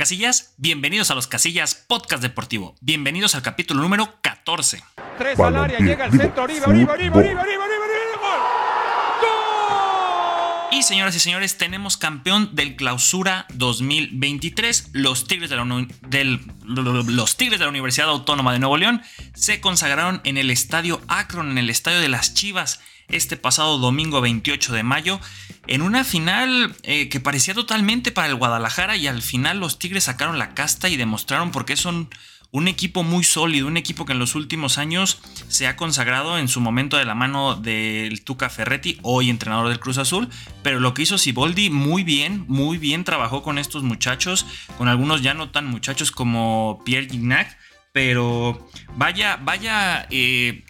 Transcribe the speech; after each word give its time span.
Casillas, 0.00 0.54
bienvenidos 0.56 1.10
a 1.10 1.14
los 1.14 1.26
Casillas 1.26 1.74
Podcast 1.74 2.22
Deportivo, 2.22 2.74
bienvenidos 2.80 3.34
al 3.34 3.42
capítulo 3.42 3.82
número 3.82 4.18
14. 4.22 4.82
Tres 5.18 5.38
al 5.38 5.56
área, 5.56 5.78
llega 5.78 6.06
el 6.06 6.12
centro, 6.12 6.44
Oribe, 6.44 6.64
Oribe, 6.64 6.90
Oribe, 6.90 7.18
Oribe, 7.18 7.38
Oribe, 7.38 7.58
Oribe, 7.58 7.90
Y 10.72 10.82
señoras 10.84 11.14
y 11.16 11.20
señores, 11.20 11.58
tenemos 11.58 11.98
campeón 11.98 12.54
del 12.54 12.76
clausura 12.76 13.44
2023. 13.52 14.92
Los 14.94 15.26
Tigres 15.26 15.50
de, 15.50 15.56
la, 15.56 15.86
del, 16.08 16.40
los 16.64 17.36
Tigres 17.36 17.58
de 17.58 17.66
la 17.66 17.70
Universidad 17.70 18.08
Autónoma 18.08 18.54
de 18.54 18.58
Nuevo 18.58 18.78
León 18.78 19.02
se 19.34 19.60
consagraron 19.60 20.22
en 20.24 20.38
el 20.38 20.50
estadio 20.50 21.02
Akron, 21.08 21.50
en 21.50 21.58
el 21.58 21.68
estadio 21.68 22.00
de 22.00 22.08
las 22.08 22.32
Chivas, 22.32 22.80
este 23.12 23.36
pasado 23.36 23.78
domingo 23.78 24.20
28 24.20 24.72
de 24.72 24.82
mayo, 24.82 25.20
en 25.66 25.82
una 25.82 26.04
final 26.04 26.74
eh, 26.82 27.08
que 27.08 27.20
parecía 27.20 27.54
totalmente 27.54 28.12
para 28.12 28.28
el 28.28 28.34
Guadalajara 28.34 28.96
y 28.96 29.06
al 29.06 29.22
final 29.22 29.60
los 29.60 29.78
Tigres 29.78 30.04
sacaron 30.04 30.38
la 30.38 30.54
casta 30.54 30.88
y 30.88 30.96
demostraron 30.96 31.50
por 31.50 31.64
qué 31.64 31.76
son 31.76 32.08
un 32.52 32.68
equipo 32.68 33.02
muy 33.02 33.22
sólido, 33.22 33.66
un 33.66 33.76
equipo 33.76 34.04
que 34.04 34.12
en 34.12 34.18
los 34.18 34.34
últimos 34.34 34.78
años 34.78 35.20
se 35.48 35.66
ha 35.66 35.76
consagrado 35.76 36.38
en 36.38 36.48
su 36.48 36.60
momento 36.60 36.96
de 36.96 37.04
la 37.04 37.14
mano 37.14 37.54
del 37.54 38.24
Tuca 38.24 38.50
Ferretti, 38.50 38.98
hoy 39.02 39.30
entrenador 39.30 39.68
del 39.68 39.78
Cruz 39.78 39.98
Azul, 39.98 40.28
pero 40.62 40.80
lo 40.80 40.92
que 40.92 41.02
hizo 41.02 41.18
Siboldi 41.18 41.70
muy 41.70 42.02
bien, 42.02 42.44
muy 42.48 42.78
bien 42.78 43.04
trabajó 43.04 43.42
con 43.42 43.58
estos 43.58 43.82
muchachos, 43.82 44.46
con 44.78 44.88
algunos 44.88 45.22
ya 45.22 45.34
no 45.34 45.50
tan 45.50 45.66
muchachos 45.66 46.10
como 46.10 46.82
Pierre 46.84 47.08
Gignac, 47.08 47.56
pero 47.92 48.68
vaya, 48.96 49.36
vaya 49.42 50.06
eh, 50.10 50.64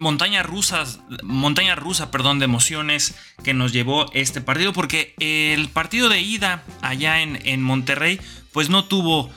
montaña 0.00 0.42
rusas, 0.42 0.98
montaña 1.22 1.76
rusa, 1.76 2.10
perdón, 2.10 2.40
de 2.40 2.46
emociones 2.46 3.14
que 3.44 3.54
nos 3.54 3.72
llevó 3.72 4.10
este 4.12 4.40
partido, 4.40 4.72
porque 4.72 5.14
el 5.20 5.68
partido 5.68 6.08
de 6.08 6.20
ida 6.20 6.64
allá 6.82 7.20
en, 7.22 7.38
en 7.46 7.62
Monterrey, 7.62 8.20
pues 8.52 8.68
no 8.68 8.86
tuvo 8.86 9.30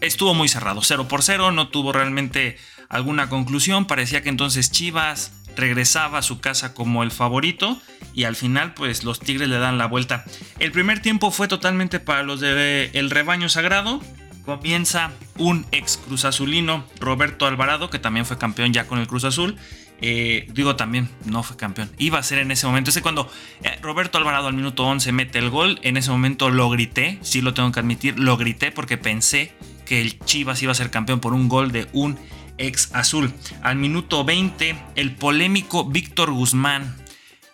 estuvo 0.00 0.34
muy 0.34 0.48
cerrado, 0.48 0.82
0 0.82 1.08
por 1.08 1.22
0, 1.22 1.52
no 1.52 1.68
tuvo 1.68 1.92
realmente 1.92 2.58
alguna 2.88 3.28
conclusión, 3.28 3.86
parecía 3.86 4.22
que 4.22 4.28
entonces 4.28 4.70
Chivas 4.70 5.32
regresaba 5.56 6.18
a 6.18 6.22
su 6.22 6.40
casa 6.40 6.74
como 6.74 7.02
el 7.02 7.10
favorito 7.10 7.80
y 8.14 8.24
al 8.24 8.36
final 8.36 8.74
pues 8.74 9.04
los 9.04 9.20
Tigres 9.20 9.48
le 9.48 9.58
dan 9.58 9.78
la 9.78 9.86
vuelta. 9.86 10.24
El 10.58 10.72
primer 10.72 11.00
tiempo 11.00 11.30
fue 11.30 11.48
totalmente 11.48 12.00
para 12.00 12.22
los 12.22 12.40
de 12.40 12.90
el 12.92 13.10
rebaño 13.10 13.48
sagrado. 13.48 14.00
Comienza 14.44 15.12
un 15.38 15.64
ex 15.70 15.96
Cruz 15.96 16.24
Azulino, 16.24 16.84
Roberto 16.98 17.46
Alvarado, 17.46 17.90
que 17.90 17.98
también 17.98 18.26
fue 18.26 18.38
campeón 18.38 18.72
ya 18.72 18.86
con 18.86 18.98
el 18.98 19.06
Cruz 19.06 19.24
Azul, 19.24 19.56
eh, 20.04 20.48
digo 20.52 20.74
también, 20.74 21.08
no 21.26 21.44
fue 21.44 21.56
campeón. 21.56 21.88
Iba 21.96 22.18
a 22.18 22.22
ser 22.24 22.40
en 22.40 22.50
ese 22.50 22.66
momento. 22.66 22.90
Ese 22.90 23.02
cuando 23.02 23.30
eh, 23.62 23.78
Roberto 23.82 24.18
Alvarado 24.18 24.48
al 24.48 24.54
minuto 24.54 24.84
11 24.84 25.12
mete 25.12 25.38
el 25.38 25.48
gol, 25.48 25.78
en 25.82 25.96
ese 25.96 26.10
momento 26.10 26.50
lo 26.50 26.68
grité, 26.68 27.18
sí 27.22 27.40
lo 27.40 27.54
tengo 27.54 27.70
que 27.70 27.78
admitir, 27.78 28.18
lo 28.18 28.36
grité 28.36 28.72
porque 28.72 28.98
pensé 28.98 29.52
que 29.86 30.00
el 30.00 30.18
Chivas 30.18 30.60
iba 30.60 30.72
a 30.72 30.74
ser 30.74 30.90
campeón 30.90 31.20
por 31.20 31.34
un 31.34 31.48
gol 31.48 31.70
de 31.70 31.86
un 31.92 32.18
ex 32.58 32.92
azul. 32.94 33.32
Al 33.62 33.76
minuto 33.76 34.24
20, 34.24 34.76
el 34.96 35.14
polémico 35.14 35.84
Víctor 35.84 36.32
Guzmán 36.32 36.96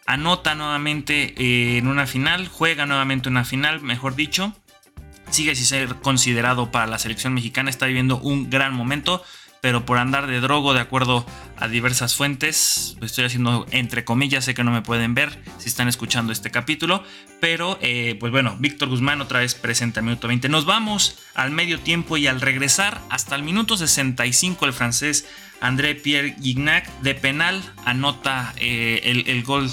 anota 0.07 0.55
nuevamente 0.55 1.35
eh, 1.37 1.77
en 1.77 1.87
una 1.87 2.07
final, 2.07 2.49
juega 2.49 2.87
nuevamente 2.87 3.29
una 3.29 3.45
final, 3.45 3.83
mejor 3.83 4.17
dicho. 4.17 4.55
Sigue 5.31 5.55
sin 5.55 5.67
ser 5.67 5.97
considerado 5.97 6.71
para 6.71 6.87
la 6.87 6.99
selección 6.99 7.35
mexicana, 7.35 7.71
está 7.71 7.87
viviendo 7.87 8.19
un 8.19 8.51
gran 8.51 8.75
momento 8.75 9.23
pero 9.61 9.85
por 9.85 9.99
andar 9.99 10.27
de 10.27 10.41
drogo, 10.41 10.75
de 10.75 10.81
acuerdo 10.81 11.27
a 11.57 11.69
diversas 11.69 12.15
fuentes, 12.15 12.97
lo 13.01 13.07
estoy 13.07 13.25
haciendo 13.25 13.67
entre 13.71 14.05
comillas, 14.05 14.45
sé 14.45 14.55
que 14.55 14.65
no 14.65 14.71
me 14.71 14.83
pueden 14.83 15.15
ver 15.15 15.43
si 15.59 15.69
están 15.69 15.89
escuchando 15.89 16.33
este 16.33 16.51
capítulo, 16.51 17.03
pero 17.41 17.79
eh, 17.81 18.17
pues 18.21 18.31
bueno, 18.31 18.57
Víctor 18.59 18.89
Guzmán 18.89 19.21
otra 19.21 19.41
vez 19.41 19.55
presente 19.55 20.01
al 20.01 20.05
minuto 20.05 20.29
20. 20.29 20.49
Nos 20.49 20.65
vamos 20.65 21.19
al 21.35 21.51
medio 21.51 21.81
tiempo 21.81 22.17
y 22.17 22.27
al 22.27 22.41
regresar 22.41 23.01
hasta 23.11 23.35
el 23.35 23.43
minuto 23.43 23.77
65 23.77 24.67
el 24.67 24.73
francés 24.73 25.27
André 25.61 25.95
Pierre 25.97 26.37
Gignac 26.41 26.89
de 27.01 27.15
penal 27.15 27.63
anota 27.85 28.55
eh, 28.59 29.01
el, 29.05 29.29
el 29.29 29.43
gol, 29.43 29.69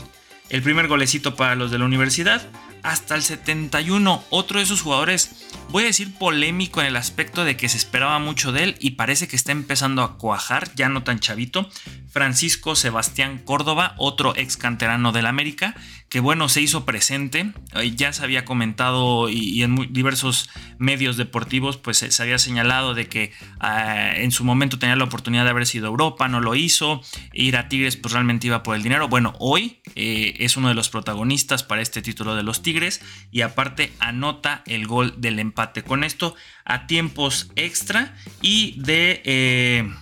el 0.50 0.62
primer 0.64 0.88
golecito 0.88 1.36
para 1.36 1.56
los 1.56 1.70
de 1.70 1.78
la 1.78 1.86
universidad 1.86 2.42
hasta 2.86 3.16
el 3.16 3.24
71. 3.24 4.24
Otro 4.30 4.60
de 4.60 4.64
esos 4.64 4.82
jugadores, 4.82 5.32
voy 5.70 5.84
a 5.84 5.88
decir 5.88 6.14
polémico 6.14 6.82
en 6.82 6.88
el 6.88 6.96
aspecto 6.96 7.44
de 7.44 7.58
que 7.58 7.68
se 7.68 7.78
esperaba 7.78 8.20
mucho 8.20 8.52
de 8.52 8.64
él 8.64 8.76
y 8.80 8.92
parece 8.92 9.28
que 9.28 9.36
está 9.36 9.52
empezando 9.52 10.04
a 10.04 10.18
cuajar, 10.18 10.74
ya 10.76 10.88
no 10.88 11.04
tan 11.04 11.20
chavito. 11.20 11.68
Francisco 12.10 12.76
Sebastián 12.76 13.42
Córdoba, 13.44 13.96
otro 13.98 14.36
ex 14.36 14.56
canterano 14.56 15.12
del 15.12 15.26
América, 15.26 15.76
que 16.10 16.20
bueno, 16.20 16.48
se 16.48 16.62
hizo 16.62 16.86
presente, 16.86 17.52
ya 17.96 18.14
se 18.14 18.24
había 18.24 18.46
comentado 18.46 19.30
y, 19.30 19.64
en 19.64 19.92
diversos 19.92 20.50
medios 20.78 21.18
deportivos, 21.18 21.78
pues 21.78 21.98
se 21.98 22.24
había 22.24 22.38
señalado 22.38 22.94
de 22.94 23.08
que 23.08 23.32
ah, 23.60 24.12
en 24.16 24.32
su 24.32 24.44
momento 24.44 24.80
tenía 24.80 24.96
la 24.96 25.04
oportunidad 25.04 25.44
de 25.44 25.50
haber 25.50 25.66
sido 25.66 25.88
Europa, 25.88 26.28
no 26.28 26.42
lo 26.42 26.56
hizo, 26.56 27.02
ir 27.34 27.58
a 27.58 27.70
Tigres 27.70 27.98
pues 27.98 28.14
realmente 28.14 28.48
iba 28.48 28.64
por 28.64 28.76
el 28.76 28.84
dinero. 28.84 29.08
Bueno, 29.08 29.34
hoy 29.40 29.82
eh, 29.96 30.36
es 30.40 30.58
uno 30.58 30.70
de 30.70 30.76
los 30.76 30.90
protagonistas 30.90 31.64
para 31.64 31.82
este 31.82 32.02
título 32.02 32.36
de 32.36 32.44
los 32.44 32.62
Tigres 32.62 33.02
y 33.32 33.42
aparte 33.42 33.92
anota 34.00 34.64
el 34.66 34.88
gol 34.88 35.16
del 35.18 35.40
empate. 35.40 35.84
Con 35.84 36.04
esto 36.04 36.36
a 36.66 36.88
tiempos 36.88 37.52
extra 37.56 38.16
y 38.42 38.80
de... 38.82 39.22
Eh, 39.26 39.94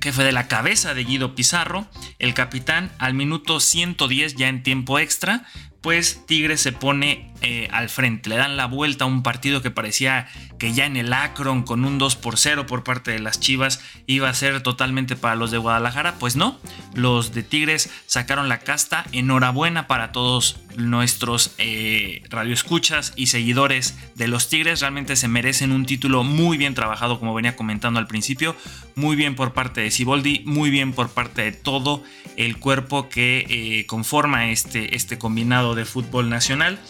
que 0.00 0.12
fue 0.12 0.24
de 0.24 0.32
la 0.32 0.48
cabeza 0.48 0.92
de 0.92 1.02
Guido 1.02 1.34
Pizarro, 1.34 1.88
el 2.18 2.34
capitán 2.34 2.92
al 2.98 3.14
minuto 3.14 3.58
110 3.58 4.34
ya 4.34 4.48
en 4.48 4.62
tiempo 4.62 4.98
extra, 4.98 5.46
pues 5.84 6.24
Tigres 6.24 6.62
se 6.62 6.72
pone 6.72 7.30
eh, 7.42 7.68
al 7.70 7.90
frente, 7.90 8.30
le 8.30 8.36
dan 8.36 8.56
la 8.56 8.64
vuelta 8.64 9.04
a 9.04 9.06
un 9.06 9.22
partido 9.22 9.60
que 9.60 9.70
parecía 9.70 10.28
que 10.64 10.72
ya 10.72 10.86
en 10.86 10.96
el 10.96 11.12
Akron 11.12 11.62
con 11.62 11.84
un 11.84 11.98
2 11.98 12.16
por 12.16 12.38
0 12.38 12.64
por 12.64 12.84
parte 12.84 13.10
de 13.10 13.18
las 13.18 13.38
Chivas 13.38 13.82
iba 14.06 14.30
a 14.30 14.32
ser 14.34 14.62
totalmente 14.62 15.14
para 15.14 15.34
los 15.34 15.50
de 15.50 15.58
Guadalajara, 15.58 16.14
pues 16.14 16.36
no, 16.36 16.58
los 16.94 17.34
de 17.34 17.42
Tigres 17.42 17.90
sacaron 18.06 18.48
la 18.48 18.60
casta, 18.60 19.04
enhorabuena 19.12 19.86
para 19.86 20.10
todos 20.10 20.56
nuestros 20.78 21.54
eh, 21.58 22.22
radioescuchas 22.30 23.12
y 23.14 23.26
seguidores 23.26 23.94
de 24.14 24.26
los 24.26 24.48
Tigres, 24.48 24.80
realmente 24.80 25.16
se 25.16 25.28
merecen 25.28 25.70
un 25.70 25.84
título 25.84 26.24
muy 26.24 26.56
bien 26.56 26.72
trabajado 26.72 27.20
como 27.20 27.34
venía 27.34 27.56
comentando 27.56 28.00
al 28.00 28.06
principio, 28.06 28.56
muy 28.94 29.16
bien 29.16 29.34
por 29.34 29.52
parte 29.52 29.82
de 29.82 29.90
Siboldi, 29.90 30.44
muy 30.46 30.70
bien 30.70 30.94
por 30.94 31.10
parte 31.10 31.42
de 31.42 31.52
todo 31.52 32.02
el 32.38 32.56
cuerpo 32.56 33.10
que 33.10 33.44
eh, 33.50 33.84
conforma 33.84 34.48
este, 34.48 34.96
este 34.96 35.18
combinado 35.18 35.74
de 35.74 35.84
fútbol 35.84 36.30
nacional. 36.30 36.80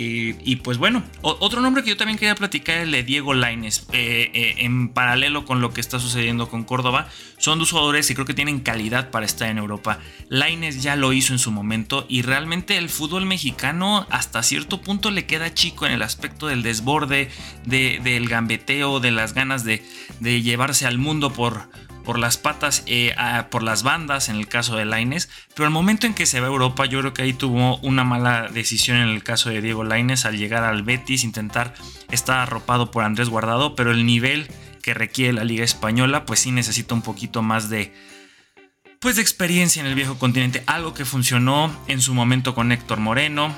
Y, 0.00 0.54
pues 0.56 0.78
bueno, 0.78 1.02
otro 1.22 1.60
nombre 1.60 1.82
que 1.82 1.90
yo 1.90 1.96
también 1.96 2.18
quería 2.18 2.36
platicar 2.36 2.76
es 2.76 2.82
el 2.84 2.92
de 2.92 3.02
Diego 3.02 3.34
Laines. 3.34 3.88
Eh, 3.92 4.30
eh, 4.32 4.54
en 4.58 4.90
paralelo 4.90 5.44
con 5.44 5.60
lo 5.60 5.72
que 5.72 5.80
está 5.80 5.98
sucediendo 5.98 6.48
con 6.48 6.62
Córdoba, 6.62 7.08
son 7.36 7.58
dos 7.58 7.72
jugadores 7.72 8.06
que 8.06 8.14
creo 8.14 8.24
que 8.24 8.32
tienen 8.32 8.60
calidad 8.60 9.10
para 9.10 9.26
estar 9.26 9.50
en 9.50 9.58
Europa. 9.58 9.98
Laines 10.28 10.84
ya 10.84 10.94
lo 10.94 11.12
hizo 11.12 11.32
en 11.32 11.40
su 11.40 11.50
momento 11.50 12.06
y 12.08 12.22
realmente 12.22 12.78
el 12.78 12.90
fútbol 12.90 13.26
mexicano 13.26 14.06
hasta 14.08 14.44
cierto 14.44 14.80
punto 14.80 15.10
le 15.10 15.26
queda 15.26 15.52
chico 15.52 15.84
en 15.84 15.90
el 15.90 16.02
aspecto 16.02 16.46
del 16.46 16.62
desborde, 16.62 17.28
del 17.64 18.28
gambeteo, 18.28 19.00
de 19.00 19.10
las 19.10 19.34
ganas 19.34 19.64
de 19.64 19.82
llevarse 20.20 20.86
al 20.86 20.98
mundo 20.98 21.32
por 21.32 21.68
por 22.08 22.18
las 22.18 22.38
patas, 22.38 22.84
eh, 22.86 23.14
por 23.50 23.62
las 23.62 23.82
bandas 23.82 24.30
en 24.30 24.36
el 24.36 24.48
caso 24.48 24.76
de 24.76 24.86
Laines, 24.86 25.28
pero 25.54 25.66
al 25.66 25.70
momento 25.70 26.06
en 26.06 26.14
que 26.14 26.24
se 26.24 26.40
va 26.40 26.46
a 26.46 26.48
Europa 26.48 26.86
yo 26.86 27.00
creo 27.00 27.12
que 27.12 27.20
ahí 27.20 27.34
tuvo 27.34 27.76
una 27.80 28.02
mala 28.02 28.48
decisión 28.48 28.96
en 28.96 29.10
el 29.10 29.22
caso 29.22 29.50
de 29.50 29.60
Diego 29.60 29.84
Laines 29.84 30.24
al 30.24 30.38
llegar 30.38 30.64
al 30.64 30.84
Betis, 30.84 31.22
intentar 31.22 31.74
estar 32.10 32.38
arropado 32.38 32.90
por 32.90 33.04
Andrés 33.04 33.28
Guardado, 33.28 33.76
pero 33.76 33.90
el 33.90 34.06
nivel 34.06 34.48
que 34.80 34.94
requiere 34.94 35.34
la 35.34 35.44
liga 35.44 35.64
española 35.64 36.24
pues 36.24 36.40
sí 36.40 36.50
necesita 36.50 36.94
un 36.94 37.02
poquito 37.02 37.42
más 37.42 37.68
de 37.68 37.92
pues 39.00 39.16
de 39.16 39.20
experiencia 39.20 39.80
en 39.80 39.86
el 39.86 39.94
viejo 39.94 40.18
continente, 40.18 40.62
algo 40.64 40.94
que 40.94 41.04
funcionó 41.04 41.70
en 41.88 42.00
su 42.00 42.14
momento 42.14 42.54
con 42.54 42.72
Héctor 42.72 43.00
Moreno, 43.00 43.54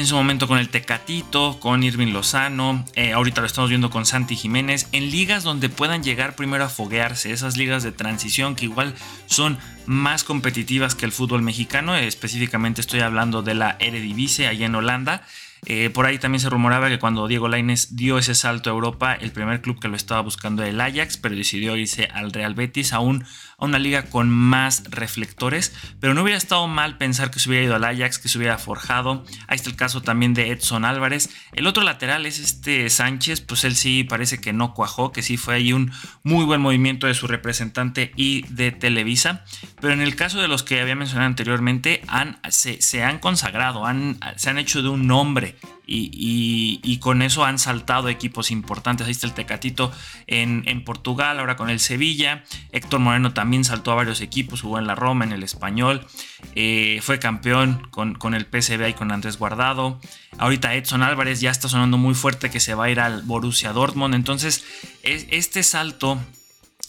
en 0.00 0.06
su 0.06 0.14
momento 0.14 0.48
con 0.48 0.58
el 0.58 0.70
Tecatito, 0.70 1.60
con 1.60 1.82
Irving 1.82 2.14
Lozano, 2.14 2.86
eh, 2.94 3.12
ahorita 3.12 3.42
lo 3.42 3.46
estamos 3.46 3.68
viendo 3.68 3.90
con 3.90 4.06
Santi 4.06 4.34
Jiménez, 4.34 4.88
en 4.92 5.10
ligas 5.10 5.42
donde 5.42 5.68
puedan 5.68 6.02
llegar 6.02 6.36
primero 6.36 6.64
a 6.64 6.70
foguearse, 6.70 7.32
esas 7.32 7.58
ligas 7.58 7.82
de 7.82 7.92
transición 7.92 8.56
que 8.56 8.64
igual 8.64 8.94
son 9.26 9.58
más 9.84 10.24
competitivas 10.24 10.94
que 10.94 11.04
el 11.04 11.12
fútbol 11.12 11.42
mexicano, 11.42 11.94
específicamente 11.96 12.80
estoy 12.80 13.00
hablando 13.00 13.42
de 13.42 13.54
la 13.54 13.76
Eredivisie 13.78 14.46
allá 14.46 14.64
en 14.64 14.74
Holanda. 14.74 15.22
Eh, 15.66 15.90
por 15.90 16.06
ahí 16.06 16.18
también 16.18 16.40
se 16.40 16.48
rumoraba 16.48 16.88
que 16.88 16.98
cuando 16.98 17.28
Diego 17.28 17.46
Laines 17.46 17.94
dio 17.94 18.16
ese 18.16 18.34
salto 18.34 18.70
a 18.70 18.72
Europa, 18.72 19.12
el 19.12 19.30
primer 19.30 19.60
club 19.60 19.78
que 19.78 19.88
lo 19.88 19.96
estaba 19.96 20.22
buscando 20.22 20.62
era 20.62 20.70
el 20.70 20.80
Ajax, 20.80 21.18
pero 21.18 21.36
decidió 21.36 21.76
irse 21.76 22.08
al 22.14 22.32
Real 22.32 22.54
Betis, 22.54 22.94
aún 22.94 23.26
a 23.60 23.64
una 23.64 23.78
liga 23.78 24.04
con 24.04 24.30
más 24.30 24.84
reflectores, 24.90 25.74
pero 26.00 26.14
no 26.14 26.22
hubiera 26.22 26.38
estado 26.38 26.66
mal 26.66 26.98
pensar 26.98 27.30
que 27.30 27.38
se 27.38 27.48
hubiera 27.48 27.64
ido 27.64 27.74
al 27.76 27.84
Ajax, 27.84 28.18
que 28.18 28.28
se 28.28 28.38
hubiera 28.38 28.58
forjado. 28.58 29.24
Ahí 29.46 29.56
está 29.56 29.70
el 29.70 29.76
caso 29.76 30.02
también 30.02 30.34
de 30.34 30.50
Edson 30.50 30.84
Álvarez. 30.84 31.30
El 31.52 31.66
otro 31.66 31.82
lateral 31.82 32.26
es 32.26 32.38
este 32.38 32.88
Sánchez, 32.90 33.40
pues 33.40 33.64
él 33.64 33.76
sí 33.76 34.04
parece 34.04 34.40
que 34.40 34.52
no 34.52 34.74
cuajó, 34.74 35.12
que 35.12 35.22
sí 35.22 35.36
fue 35.36 35.54
ahí 35.56 35.72
un 35.72 35.92
muy 36.22 36.44
buen 36.44 36.60
movimiento 36.60 37.06
de 37.06 37.14
su 37.14 37.26
representante 37.26 38.12
y 38.16 38.42
de 38.48 38.72
Televisa. 38.72 39.44
Pero 39.80 39.92
en 39.92 40.00
el 40.00 40.16
caso 40.16 40.40
de 40.40 40.48
los 40.48 40.62
que 40.62 40.80
había 40.80 40.96
mencionado 40.96 41.26
anteriormente, 41.26 42.02
han, 42.08 42.40
se, 42.48 43.02
han 43.02 43.18
consagrado, 43.18 43.86
han, 43.86 44.18
se 44.36 44.50
han 44.50 44.58
hecho 44.58 44.82
de 44.82 44.88
un 44.88 45.06
nombre 45.06 45.40
9. 45.40 45.80
Y, 45.92 46.98
con 47.00 47.22
eso 47.22 47.44
han 47.44 47.58
saltado 47.58 48.08
equipos 48.08 48.50
importantes. 48.50 49.06
Ahí 49.06 49.12
está 49.12 49.26
el 49.26 49.34
Tecatito 49.34 49.90
en, 50.26 50.84
Portugal, 50.84 51.40
ahora 51.40 51.56
con 51.56 51.68
el 51.68 51.80
Sevilla. 51.80 52.44
Héctor 52.70 53.00
Moreno 53.00 53.32
también 53.32 53.49
saltó 53.64 53.92
a 53.92 53.96
varios 53.96 54.20
equipos, 54.20 54.62
jugó 54.62 54.78
en 54.78 54.86
la 54.86 54.94
Roma, 54.94 55.24
en 55.24 55.32
el 55.32 55.42
Español. 55.42 56.06
Eh, 56.54 57.00
fue 57.02 57.18
campeón 57.18 57.86
con, 57.90 58.14
con 58.14 58.34
el 58.34 58.46
PSV 58.46 58.88
y 58.88 58.94
con 58.94 59.12
Andrés 59.12 59.38
Guardado. 59.38 60.00
Ahorita 60.38 60.74
Edson 60.74 61.02
Álvarez 61.02 61.40
ya 61.40 61.50
está 61.50 61.68
sonando 61.68 61.98
muy 61.98 62.14
fuerte 62.14 62.50
que 62.50 62.60
se 62.60 62.74
va 62.74 62.84
a 62.84 62.90
ir 62.90 63.00
al 63.00 63.22
Borussia 63.22 63.72
Dortmund. 63.72 64.14
Entonces, 64.14 64.64
este 65.02 65.62
salto 65.62 66.18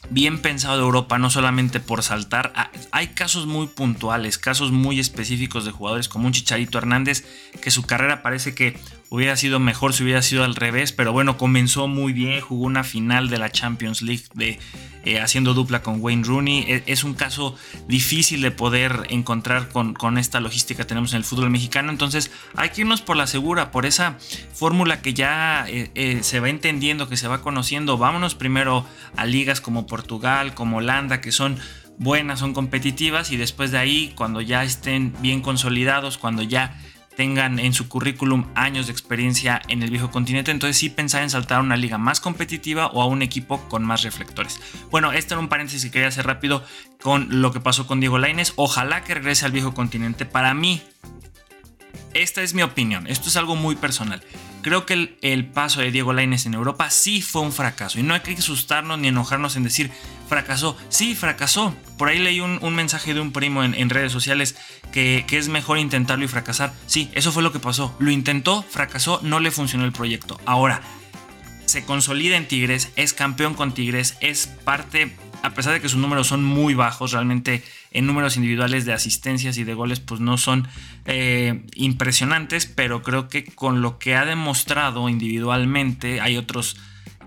bien 0.10 0.40
pensado 0.40 0.78
de 0.78 0.84
Europa, 0.84 1.18
no 1.18 1.30
solamente 1.30 1.80
por 1.80 2.04
saltar. 2.04 2.54
Hay 2.92 3.08
casos 3.10 3.46
muy 3.46 3.68
puntuales, 3.68 4.38
casos 4.38 4.72
muy 4.72 5.00
específicos 5.00 5.66
de 5.66 5.72
jugadores 5.72 6.10
como 6.10 6.28
un 6.28 6.34
Chicharito 6.34 6.78
Hernández, 6.78 7.26
que 7.62 7.72
su 7.72 7.84
carrera 7.84 8.22
parece 8.22 8.56
que 8.56 8.78
hubiera 9.12 9.36
sido 9.36 9.60
mejor 9.60 9.94
si 9.94 10.04
hubiera 10.04 10.22
sido 10.22 10.46
al 10.46 10.56
revés, 10.56 10.94
pero 10.94 11.12
bueno, 11.12 11.38
comenzó 11.38 11.90
muy 11.90 12.14
bien, 12.14 12.40
jugó 12.40 12.66
una 12.66 12.86
final 12.86 13.30
de 13.30 13.40
la 13.40 13.52
Champions 13.52 14.02
League 14.02 14.24
de, 14.36 14.58
eh, 15.04 15.20
haciendo 15.20 15.54
dupla 15.54 15.82
con 15.82 16.02
Wayne 16.02 16.24
Rooney. 16.24 16.60
E, 16.62 16.84
es, 16.86 17.04
un 17.04 17.14
caso 17.14 17.58
difícil 17.90 18.42
de 18.42 18.52
poder 18.52 19.08
encontrar 19.10 19.68
con, 19.68 19.94
con, 19.96 20.18
esta 20.18 20.40
logística 20.40 20.84
que 20.84 20.88
tenemos 20.88 21.12
en 21.12 21.18
el 21.18 21.24
fútbol 21.26 21.50
mexicano, 21.50 21.92
entonces 21.92 22.32
hay 22.56 22.70
que 22.70 22.82
irnos 22.82 23.02
por 23.02 23.18
la 23.18 23.28
segura, 23.28 23.70
por 23.70 23.86
esa 23.86 24.18
fórmula 24.54 25.02
que 25.02 25.14
ya 25.14 25.66
eh, 25.68 25.92
eh, 25.94 26.20
se 26.24 26.40
va 26.40 26.48
entendiendo, 26.48 27.10
que 27.10 27.18
se 27.18 27.28
va 27.28 27.42
conociendo. 27.42 27.98
Vámonos 27.98 28.36
primero 28.36 28.86
a 29.18 29.26
ligas 29.26 29.60
como 29.60 29.88
Portugal, 29.88 30.54
como 30.54 30.78
Holanda, 30.78 31.20
que 31.20 31.34
son 31.34 31.58
buenas, 31.98 32.40
son 32.40 32.54
competitivas 32.54 33.30
y 33.32 33.36
después 33.36 33.72
de 33.72 33.78
ahí, 33.78 34.14
cuando 34.16 34.40
ya 34.40 34.64
estén 34.64 35.14
bien 35.20 35.42
consolidados, 35.42 36.18
cuando 36.18 36.44
ya 36.44 36.81
tengan 37.22 37.60
en 37.60 37.72
su 37.72 37.88
currículum 37.88 38.48
años 38.56 38.88
de 38.88 38.94
experiencia 38.94 39.62
en 39.68 39.84
el 39.84 39.92
viejo 39.92 40.10
continente, 40.10 40.50
entonces 40.50 40.76
sí 40.76 40.90
pensar 40.90 41.22
en 41.22 41.30
saltar 41.30 41.60
a 41.60 41.62
una 41.62 41.78
liga 41.78 42.00
más 42.00 42.20
competitiva 42.20 42.88
o 42.88 43.00
a 43.04 43.06
un 43.06 43.22
equipo 43.22 43.60
con 43.70 43.84
más 43.84 44.02
reflectores. 44.02 44.60
Bueno, 44.90 45.12
este 45.12 45.36
era 45.36 45.40
un 45.40 45.48
paréntesis 45.48 45.84
que 45.84 45.92
quería 45.92 46.08
hacer 46.08 46.26
rápido 46.26 46.66
con 47.00 47.28
lo 47.44 47.52
que 47.52 47.60
pasó 47.60 47.86
con 47.86 48.00
Diego 48.00 48.18
Laines. 48.18 48.54
Ojalá 48.56 49.04
que 49.04 49.14
regrese 49.14 49.46
al 49.46 49.52
viejo 49.52 49.76
continente. 49.76 50.26
Para 50.26 50.56
mí, 50.56 50.82
esta 52.16 52.42
es 52.42 52.56
mi 52.56 52.64
opinión. 52.64 53.06
Esto 53.06 53.30
es 53.30 53.36
algo 53.36 53.56
muy 53.56 53.76
personal. 53.76 54.24
Creo 54.62 54.86
que 54.86 55.18
el, 55.22 55.46
paso 55.46 55.82
de 55.82 55.92
Diego 55.92 56.14
Laines 56.14 56.46
en 56.46 56.54
Europa 56.54 56.90
sí 56.90 57.22
fue 57.22 57.42
un 57.42 57.52
fracaso. 57.52 58.00
Y 58.00 58.04
no 58.04 58.14
hay 58.14 58.22
que 58.22 58.34
asustarnos 58.34 59.00
ni 59.00 59.08
enojarnos 59.08 59.56
en 59.56 59.64
decir 59.64 59.92
fracasó. 60.28 60.78
Sí, 60.90 61.16
fracasó. 61.16 61.76
Por 61.98 62.10
ahí 62.10 62.20
leí 62.20 62.40
un, 62.40 62.76
mensaje 62.76 63.14
de 63.14 63.20
un 63.20 63.32
primo 63.32 63.64
en, 63.64 63.90
redes 63.90 64.12
sociales 64.12 64.56
que, 64.92 65.26
que, 65.28 65.38
es 65.38 65.50
mejor 65.50 65.78
intentarlo 65.78 66.26
y 66.26 66.28
fracasar. 66.28 66.74
Sí, 66.86 67.10
eso 67.14 67.32
fue 67.32 67.44
lo 67.44 67.52
que 67.52 67.60
pasó. 67.60 67.96
Lo 68.00 68.12
intentó, 68.12 68.64
fracasó, 68.64 69.20
no 69.24 69.40
le 69.40 69.52
funcionó 69.52 69.86
el 69.86 69.92
proyecto. 69.92 70.40
Ahora, 70.46 70.82
se 71.66 71.84
consolida 71.86 72.38
en 72.38 72.48
Tigres, 72.48 72.92
es 72.96 73.14
campeón 73.14 73.54
con 73.54 73.74
Tigres, 73.74 74.18
es 74.20 74.48
parte 74.48 75.16
a 75.44 75.50
pesar 75.52 75.74
de 75.74 75.82
que 75.82 75.90
sus 75.90 76.00
números 76.00 76.28
son 76.28 76.44
muy 76.44 76.74
bajos, 76.74 77.12
realmente 77.12 77.64
en 77.92 78.06
números 78.06 78.38
individuales 78.38 78.86
de 78.86 78.94
asistencias 78.94 79.58
y 79.58 79.64
de 79.64 79.74
goles, 79.74 80.00
pues 80.00 80.20
no 80.20 80.38
son 80.38 80.68
eh, 81.06 81.66
impresionantes, 81.76 82.66
pero 82.66 83.02
creo 83.02 83.28
que 83.28 83.46
con 83.46 83.82
lo 83.82 83.98
que 83.98 84.16
ha 84.16 84.26
demostrado 84.26 85.10
individualmente 85.10 86.22
hay 86.22 86.38
otros 86.38 86.78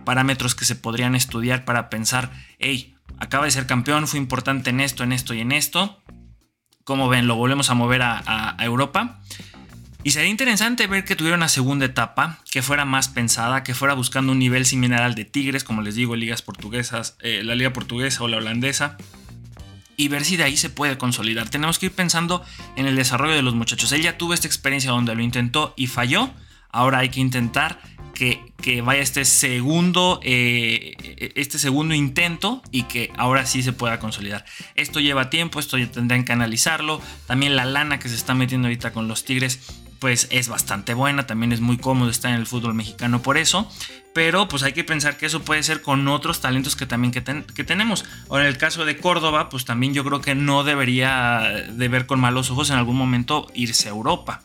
parámetros 0.04 0.54
que 0.54 0.64
se 0.64 0.76
podrían 0.76 1.14
estudiar 1.14 1.64
para 1.64 1.88
pensar, 1.90 2.30
hey, 2.58 2.94
acaba 3.18 3.46
de 3.46 3.50
ser 3.50 3.66
campeón, 3.66 4.06
fue 4.06 4.18
importante 4.18 4.70
en 4.70 4.80
esto, 4.80 5.02
en 5.02 5.12
esto 5.12 5.34
y 5.34 5.40
en 5.40 5.52
esto. 5.52 6.00
Como 6.84 7.08
ven, 7.08 7.26
lo 7.26 7.36
volvemos 7.36 7.70
a 7.70 7.74
mover 7.74 8.02
a 8.02 8.56
Europa. 8.60 9.20
Y 10.04 10.10
sería 10.10 10.28
interesante 10.28 10.86
ver 10.86 11.06
que 11.06 11.16
tuviera 11.16 11.34
una 11.34 11.48
segunda 11.48 11.86
etapa, 11.86 12.38
que 12.50 12.60
fuera 12.60 12.84
más 12.84 13.08
pensada, 13.08 13.64
que 13.64 13.72
fuera 13.72 13.94
buscando 13.94 14.32
un 14.32 14.38
nivel 14.38 14.66
similar 14.66 15.02
al 15.02 15.14
de 15.14 15.24
Tigres, 15.24 15.64
como 15.64 15.80
les 15.80 15.94
digo, 15.94 16.14
ligas 16.14 16.42
portuguesas, 16.42 17.16
eh, 17.22 17.40
la 17.42 17.54
liga 17.54 17.72
portuguesa 17.72 18.22
o 18.22 18.28
la 18.28 18.36
holandesa, 18.36 18.98
y 19.96 20.08
ver 20.08 20.26
si 20.26 20.36
de 20.36 20.44
ahí 20.44 20.58
se 20.58 20.68
puede 20.68 20.98
consolidar. 20.98 21.48
Tenemos 21.48 21.78
que 21.78 21.86
ir 21.86 21.92
pensando 21.92 22.44
en 22.76 22.84
el 22.84 22.96
desarrollo 22.96 23.34
de 23.34 23.40
los 23.40 23.54
muchachos. 23.54 23.92
Él 23.92 24.02
ya 24.02 24.18
tuvo 24.18 24.34
esta 24.34 24.46
experiencia 24.46 24.90
donde 24.90 25.14
lo 25.14 25.22
intentó 25.22 25.72
y 25.74 25.86
falló, 25.86 26.30
ahora 26.68 26.98
hay 26.98 27.08
que 27.08 27.20
intentar 27.20 27.80
que, 28.14 28.52
que 28.60 28.82
vaya 28.82 29.00
este 29.00 29.24
segundo, 29.24 30.20
eh, 30.22 31.32
este 31.34 31.58
segundo 31.58 31.94
intento 31.94 32.62
y 32.70 32.82
que 32.82 33.10
ahora 33.16 33.46
sí 33.46 33.62
se 33.62 33.72
pueda 33.72 34.00
consolidar. 34.00 34.44
Esto 34.74 35.00
lleva 35.00 35.30
tiempo, 35.30 35.60
esto 35.60 35.78
ya 35.78 35.90
tendrán 35.90 36.24
que 36.24 36.32
analizarlo. 36.32 37.00
También 37.26 37.56
la 37.56 37.64
lana 37.64 37.98
que 37.98 38.10
se 38.10 38.16
está 38.16 38.34
metiendo 38.34 38.68
ahorita 38.68 38.92
con 38.92 39.08
los 39.08 39.24
Tigres 39.24 39.82
pues 40.04 40.28
es 40.30 40.50
bastante 40.50 40.92
buena, 40.92 41.26
también 41.26 41.50
es 41.52 41.62
muy 41.62 41.78
cómodo 41.78 42.10
estar 42.10 42.30
en 42.30 42.36
el 42.38 42.44
fútbol 42.44 42.74
mexicano 42.74 43.22
por 43.22 43.38
eso, 43.38 43.66
pero 44.12 44.48
pues 44.48 44.62
hay 44.62 44.74
que 44.74 44.84
pensar 44.84 45.16
que 45.16 45.24
eso 45.24 45.40
puede 45.40 45.62
ser 45.62 45.80
con 45.80 46.06
otros 46.08 46.42
talentos 46.42 46.76
que 46.76 46.84
también 46.84 47.10
que, 47.10 47.22
tenemos. 47.64 48.04
O 48.28 48.38
en 48.38 48.44
el 48.44 48.58
caso 48.58 48.84
de 48.84 48.98
Córdoba, 48.98 49.48
pues 49.48 49.64
también 49.64 49.94
yo 49.94 50.04
creo 50.04 50.20
que 50.20 50.34
no 50.34 50.62
debería 50.62 51.64
de 51.70 51.88
ver 51.88 52.04
con 52.04 52.20
malos 52.20 52.50
ojos 52.50 52.68
en 52.68 52.76
algún 52.76 52.98
momento 52.98 53.46
irse 53.54 53.88
a 53.88 53.92
Europa. 53.92 54.42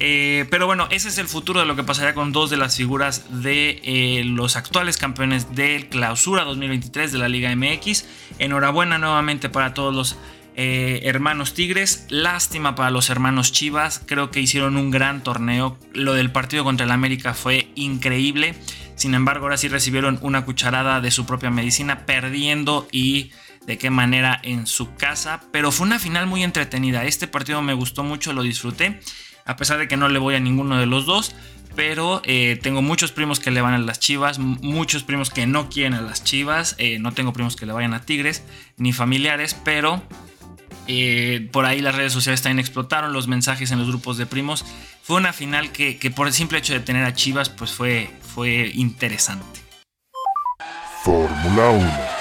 Eh, 0.00 0.46
pero 0.50 0.64
bueno, 0.64 0.88
ese 0.90 1.08
es 1.08 1.18
el 1.18 1.28
futuro 1.28 1.60
de 1.60 1.66
lo 1.66 1.76
que 1.76 1.84
pasaría 1.84 2.14
con 2.14 2.32
dos 2.32 2.48
de 2.48 2.56
las 2.56 2.78
figuras 2.78 3.42
de 3.42 3.82
eh, 3.84 4.24
los 4.24 4.56
actuales 4.56 4.96
campeones 4.96 5.54
del 5.54 5.90
Clausura 5.90 6.44
2023 6.44 7.12
de 7.12 7.18
la 7.18 7.28
Liga 7.28 7.54
MX. 7.54 8.06
Enhorabuena 8.38 8.96
nuevamente 8.96 9.50
para 9.50 9.74
todos 9.74 9.94
los 9.94 10.16
eh, 10.58 11.02
hermanos 11.04 11.52
Tigres. 11.52 12.06
Lástima 12.08 12.74
para 12.74 12.90
los 12.90 13.10
hermanos 13.10 13.52
Chivas. 13.52 14.02
Creo 14.04 14.30
que 14.30 14.40
hicieron 14.40 14.78
un 14.78 14.90
gran 14.90 15.22
torneo. 15.22 15.78
Lo 15.92 16.14
del 16.14 16.32
partido 16.32 16.64
contra 16.64 16.86
el 16.86 16.92
América 16.92 17.34
fue 17.34 17.68
increíble. 17.74 18.54
Sin 18.96 19.14
embargo, 19.14 19.44
ahora 19.44 19.58
sí 19.58 19.68
recibieron 19.68 20.18
una 20.22 20.46
cucharada 20.46 21.02
de 21.02 21.10
su 21.10 21.26
propia 21.26 21.50
medicina, 21.50 22.06
perdiendo 22.06 22.88
y 22.90 23.32
de 23.66 23.76
qué 23.76 23.90
manera 23.90 24.40
en 24.42 24.66
su 24.66 24.94
casa. 24.94 25.42
Pero 25.52 25.70
fue 25.70 25.86
una 25.86 25.98
final 25.98 26.26
muy 26.26 26.42
entretenida. 26.42 27.04
Este 27.04 27.28
partido 27.28 27.60
me 27.60 27.74
gustó 27.74 28.02
mucho, 28.02 28.32
lo 28.32 28.42
disfruté. 28.42 29.00
A 29.44 29.56
pesar 29.56 29.78
de 29.78 29.88
que 29.88 29.98
no 29.98 30.08
le 30.08 30.18
voy 30.18 30.36
a 30.36 30.40
ninguno 30.40 30.78
de 30.78 30.86
los 30.86 31.04
dos. 31.04 31.34
Pero 31.74 32.22
eh, 32.24 32.58
tengo 32.62 32.80
muchos 32.80 33.12
primos 33.12 33.38
que 33.38 33.50
le 33.50 33.60
van 33.60 33.74
a 33.74 33.78
las 33.78 34.00
chivas, 34.00 34.38
muchos 34.38 35.02
primos 35.02 35.28
que 35.28 35.46
no 35.46 35.68
quieren 35.68 35.92
a 35.92 36.00
las 36.00 36.24
chivas. 36.24 36.74
Eh, 36.78 36.98
no 36.98 37.12
tengo 37.12 37.34
primos 37.34 37.54
que 37.54 37.66
le 37.66 37.74
vayan 37.74 37.92
a 37.92 38.00
tigres, 38.00 38.42
ni 38.78 38.94
familiares, 38.94 39.52
pero 39.62 40.02
eh, 40.88 41.48
por 41.52 41.64
ahí 41.64 41.80
las 41.80 41.94
redes 41.94 42.12
sociales 42.12 42.42
también 42.42 42.60
explotaron, 42.60 43.12
los 43.12 43.28
mensajes 43.28 43.70
en 43.70 43.78
los 43.78 43.88
grupos 43.88 44.18
de 44.18 44.26
primos. 44.26 44.64
Fue 45.02 45.16
una 45.16 45.32
final 45.32 45.72
que, 45.72 46.12
por 46.14 46.26
el 46.26 46.32
simple 46.32 46.58
hecho 46.58 46.72
de 46.72 46.80
tener 46.80 47.04
a 47.04 47.14
Chivas, 47.14 47.48
pues 47.48 47.72
fue, 47.72 48.10
fue 48.22 48.70
interesante. 48.74 49.60
Fórmula 51.02 51.70
1 51.70 52.16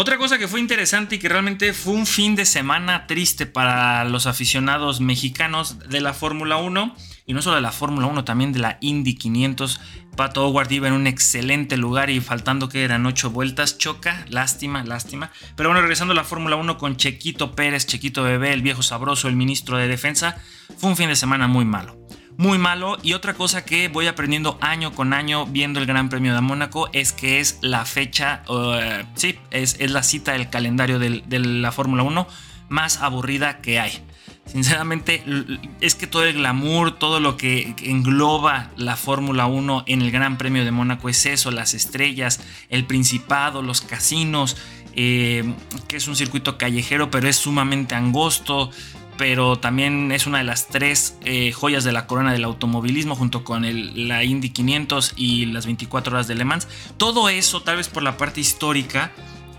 otra 0.00 0.16
cosa 0.16 0.38
que 0.38 0.48
fue 0.48 0.60
interesante 0.60 1.16
y 1.16 1.18
que 1.18 1.28
realmente 1.28 1.74
fue 1.74 1.92
un 1.92 2.06
fin 2.06 2.34
de 2.34 2.46
semana 2.46 3.06
triste 3.06 3.44
para 3.44 4.04
los 4.04 4.26
aficionados 4.26 5.00
mexicanos 5.00 5.78
de 5.90 6.00
la 6.00 6.14
Fórmula 6.14 6.56
1 6.56 6.96
y 7.26 7.34
no 7.34 7.42
solo 7.42 7.56
de 7.56 7.62
la 7.62 7.72
Fórmula 7.72 8.06
1, 8.06 8.24
también 8.24 8.52
de 8.52 8.58
la 8.58 8.78
Indy 8.80 9.14
500. 9.14 9.80
Pato 10.16 10.46
Howard 10.46 10.70
iba 10.72 10.88
en 10.88 10.94
un 10.94 11.06
excelente 11.06 11.76
lugar 11.76 12.10
y 12.10 12.20
faltando 12.20 12.68
que 12.68 12.84
eran 12.84 13.06
8 13.06 13.30
vueltas, 13.30 13.78
choca, 13.78 14.26
lástima, 14.28 14.84
lástima. 14.84 15.30
Pero 15.56 15.68
bueno, 15.68 15.80
regresando 15.80 16.12
a 16.12 16.16
la 16.16 16.24
Fórmula 16.24 16.56
1 16.56 16.78
con 16.78 16.96
Chequito 16.96 17.54
Pérez, 17.54 17.86
Chequito 17.86 18.22
Bebé, 18.22 18.52
el 18.52 18.62
viejo 18.62 18.82
sabroso, 18.82 19.28
el 19.28 19.36
ministro 19.36 19.76
de 19.76 19.88
Defensa, 19.88 20.36
fue 20.76 20.90
un 20.90 20.96
fin 20.96 21.08
de 21.08 21.16
semana 21.16 21.48
muy 21.48 21.64
malo 21.64 22.00
muy 22.40 22.56
malo. 22.56 22.96
Y 23.02 23.12
otra 23.12 23.34
cosa 23.34 23.66
que 23.66 23.88
voy 23.88 24.06
aprendiendo 24.06 24.58
año 24.62 24.92
con 24.92 25.12
año 25.12 25.44
viendo 25.44 25.78
el 25.78 25.84
Gran 25.84 26.08
Premio 26.08 26.34
de 26.34 26.40
Mónaco 26.40 26.88
es 26.94 27.12
que 27.12 27.38
es 27.38 27.58
la 27.60 27.84
fecha, 27.84 28.44
uh, 28.48 29.04
sí, 29.14 29.38
es, 29.50 29.78
la 29.78 30.02
cita 30.02 30.32
del 30.32 30.48
calendario 30.48 30.98
de 30.98 31.38
la 31.38 31.70
Fórmula 31.70 32.02
1 32.02 32.26
más 32.70 33.02
aburrida 33.02 33.60
que 33.60 33.78
hay. 33.78 34.02
Sinceramente, 34.50 35.22
es 35.80 35.94
que 35.94 36.08
todo 36.08 36.24
el 36.24 36.34
glamour, 36.34 36.98
todo 36.98 37.20
lo 37.20 37.36
que 37.36 37.74
engloba 37.84 38.72
la 38.76 38.96
Fórmula 38.96 39.46
1 39.46 39.84
en 39.86 40.02
el 40.02 40.10
Gran 40.10 40.38
Premio 40.38 40.64
de 40.64 40.72
Mónaco 40.72 41.08
es 41.08 41.24
eso, 41.26 41.52
las 41.52 41.72
estrellas, 41.72 42.40
el 42.68 42.84
principado, 42.84 43.62
los 43.62 43.80
casinos, 43.80 44.56
eh, 44.94 45.54
que 45.86 45.96
es 45.98 46.08
un 46.08 46.16
circuito 46.16 46.58
callejero, 46.58 47.12
pero 47.12 47.28
es 47.28 47.36
sumamente 47.36 47.94
angosto 47.94 48.70
pero 49.20 49.58
también 49.58 50.12
es 50.12 50.26
una 50.26 50.38
de 50.38 50.44
las 50.44 50.68
tres 50.68 51.14
eh, 51.26 51.52
joyas 51.52 51.84
de 51.84 51.92
la 51.92 52.06
corona 52.06 52.32
del 52.32 52.42
automovilismo 52.42 53.14
junto 53.14 53.44
con 53.44 53.66
la 54.08 54.24
Indy 54.24 54.48
500 54.48 55.12
y 55.14 55.44
las 55.44 55.66
24 55.66 56.14
horas 56.14 56.26
de 56.26 56.36
Le 56.36 56.46
Mans. 56.46 56.66
Todo 56.96 57.28
eso, 57.28 57.60
tal 57.60 57.76
vez 57.76 57.88
por 57.88 58.02
la 58.02 58.16
parte 58.16 58.40
histórica, 58.40 59.12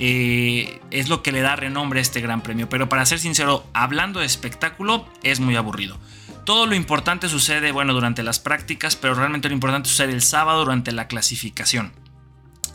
eh, 0.03 0.81
es 0.89 1.09
lo 1.09 1.21
que 1.21 1.31
le 1.31 1.41
da 1.41 1.55
renombre 1.55 1.99
a 1.99 2.01
este 2.01 2.21
gran 2.21 2.41
premio. 2.41 2.67
Pero 2.67 2.89
para 2.89 3.05
ser 3.05 3.19
sincero, 3.19 3.63
hablando 3.73 4.19
de 4.19 4.25
espectáculo, 4.25 5.05
es 5.21 5.39
muy 5.39 5.55
aburrido. 5.55 5.99
Todo 6.43 6.65
lo 6.65 6.73
importante 6.73 7.29
sucede, 7.29 7.71
bueno, 7.71 7.93
durante 7.93 8.23
las 8.23 8.39
prácticas, 8.39 8.95
pero 8.95 9.13
realmente 9.13 9.47
lo 9.47 9.53
importante 9.53 9.89
sucede 9.89 10.11
el 10.13 10.23
sábado 10.23 10.61
durante 10.61 10.91
la 10.91 11.07
clasificación. 11.07 11.93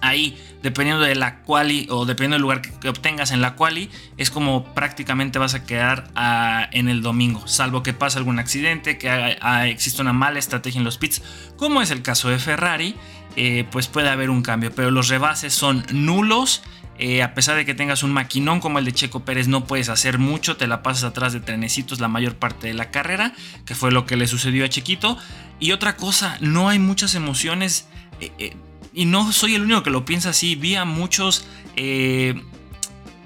ahí, 0.02 0.38
dependiendo 0.62 1.02
de 1.02 1.16
la 1.16 1.40
quali 1.42 1.88
o 1.90 2.04
dependiendo 2.04 2.34
del 2.34 2.42
lugar 2.42 2.62
que, 2.62 2.88
obtengas 2.88 3.32
en 3.32 3.40
la 3.40 3.56
quali, 3.56 3.90
es 4.18 4.30
como 4.30 4.62
prácticamente 4.74 5.40
vas 5.40 5.54
a 5.54 5.64
quedar 5.64 6.10
ah, 6.14 6.68
en 6.70 6.88
el 6.88 7.02
domingo, 7.02 7.48
salvo 7.48 7.82
que 7.82 7.92
pase 7.92 8.18
algún 8.18 8.38
accidente, 8.38 8.98
que 8.98 9.38
exista 9.64 10.02
una 10.02 10.12
mala 10.12 10.38
estrategia 10.38 10.78
en 10.78 10.84
los 10.84 10.98
pits, 10.98 11.22
como 11.56 11.82
es 11.82 11.90
el 11.90 12.02
caso 12.02 12.28
de 12.28 12.38
Ferrari, 12.38 12.94
eh, 13.36 13.66
pues 13.70 13.86
puede 13.86 14.08
haber 14.08 14.30
un 14.30 14.40
cambio, 14.40 14.72
pero 14.74 14.90
los 14.90 15.08
rebases 15.08 15.52
son 15.52 15.84
nulos. 15.92 16.62
Eh, 16.98 17.22
a 17.22 17.34
pesar 17.34 17.56
de 17.56 17.66
que 17.66 17.74
tengas 17.74 18.02
un 18.02 18.12
maquinón 18.12 18.60
como 18.60 18.78
el 18.78 18.84
de 18.84 18.92
Checo 18.92 19.24
Pérez, 19.24 19.48
no 19.48 19.64
puedes 19.64 19.88
hacer 19.88 20.18
mucho, 20.18 20.56
te 20.56 20.66
la 20.66 20.82
pasas 20.82 21.04
atrás 21.04 21.32
de 21.32 21.40
trenecitos 21.40 22.00
la 22.00 22.08
mayor 22.08 22.36
parte 22.36 22.68
de 22.68 22.74
la 22.74 22.90
carrera, 22.90 23.34
que 23.64 23.74
fue 23.74 23.92
lo 23.92 24.06
que 24.06 24.16
le 24.16 24.26
sucedió 24.26 24.64
a 24.64 24.68
Chiquito. 24.68 25.18
Y 25.60 25.72
otra 25.72 25.96
cosa, 25.96 26.38
no 26.40 26.68
hay 26.68 26.78
muchas 26.78 27.14
emociones. 27.14 27.88
Eh, 28.20 28.56
y 28.94 29.04
no 29.04 29.30
soy 29.30 29.54
el 29.54 29.62
único 29.62 29.82
que 29.82 29.90
lo 29.90 30.06
piensa 30.06 30.30
así. 30.30 30.54
Vi 30.54 30.74
a 30.74 30.86
muchos, 30.86 31.46
eh, 31.76 32.40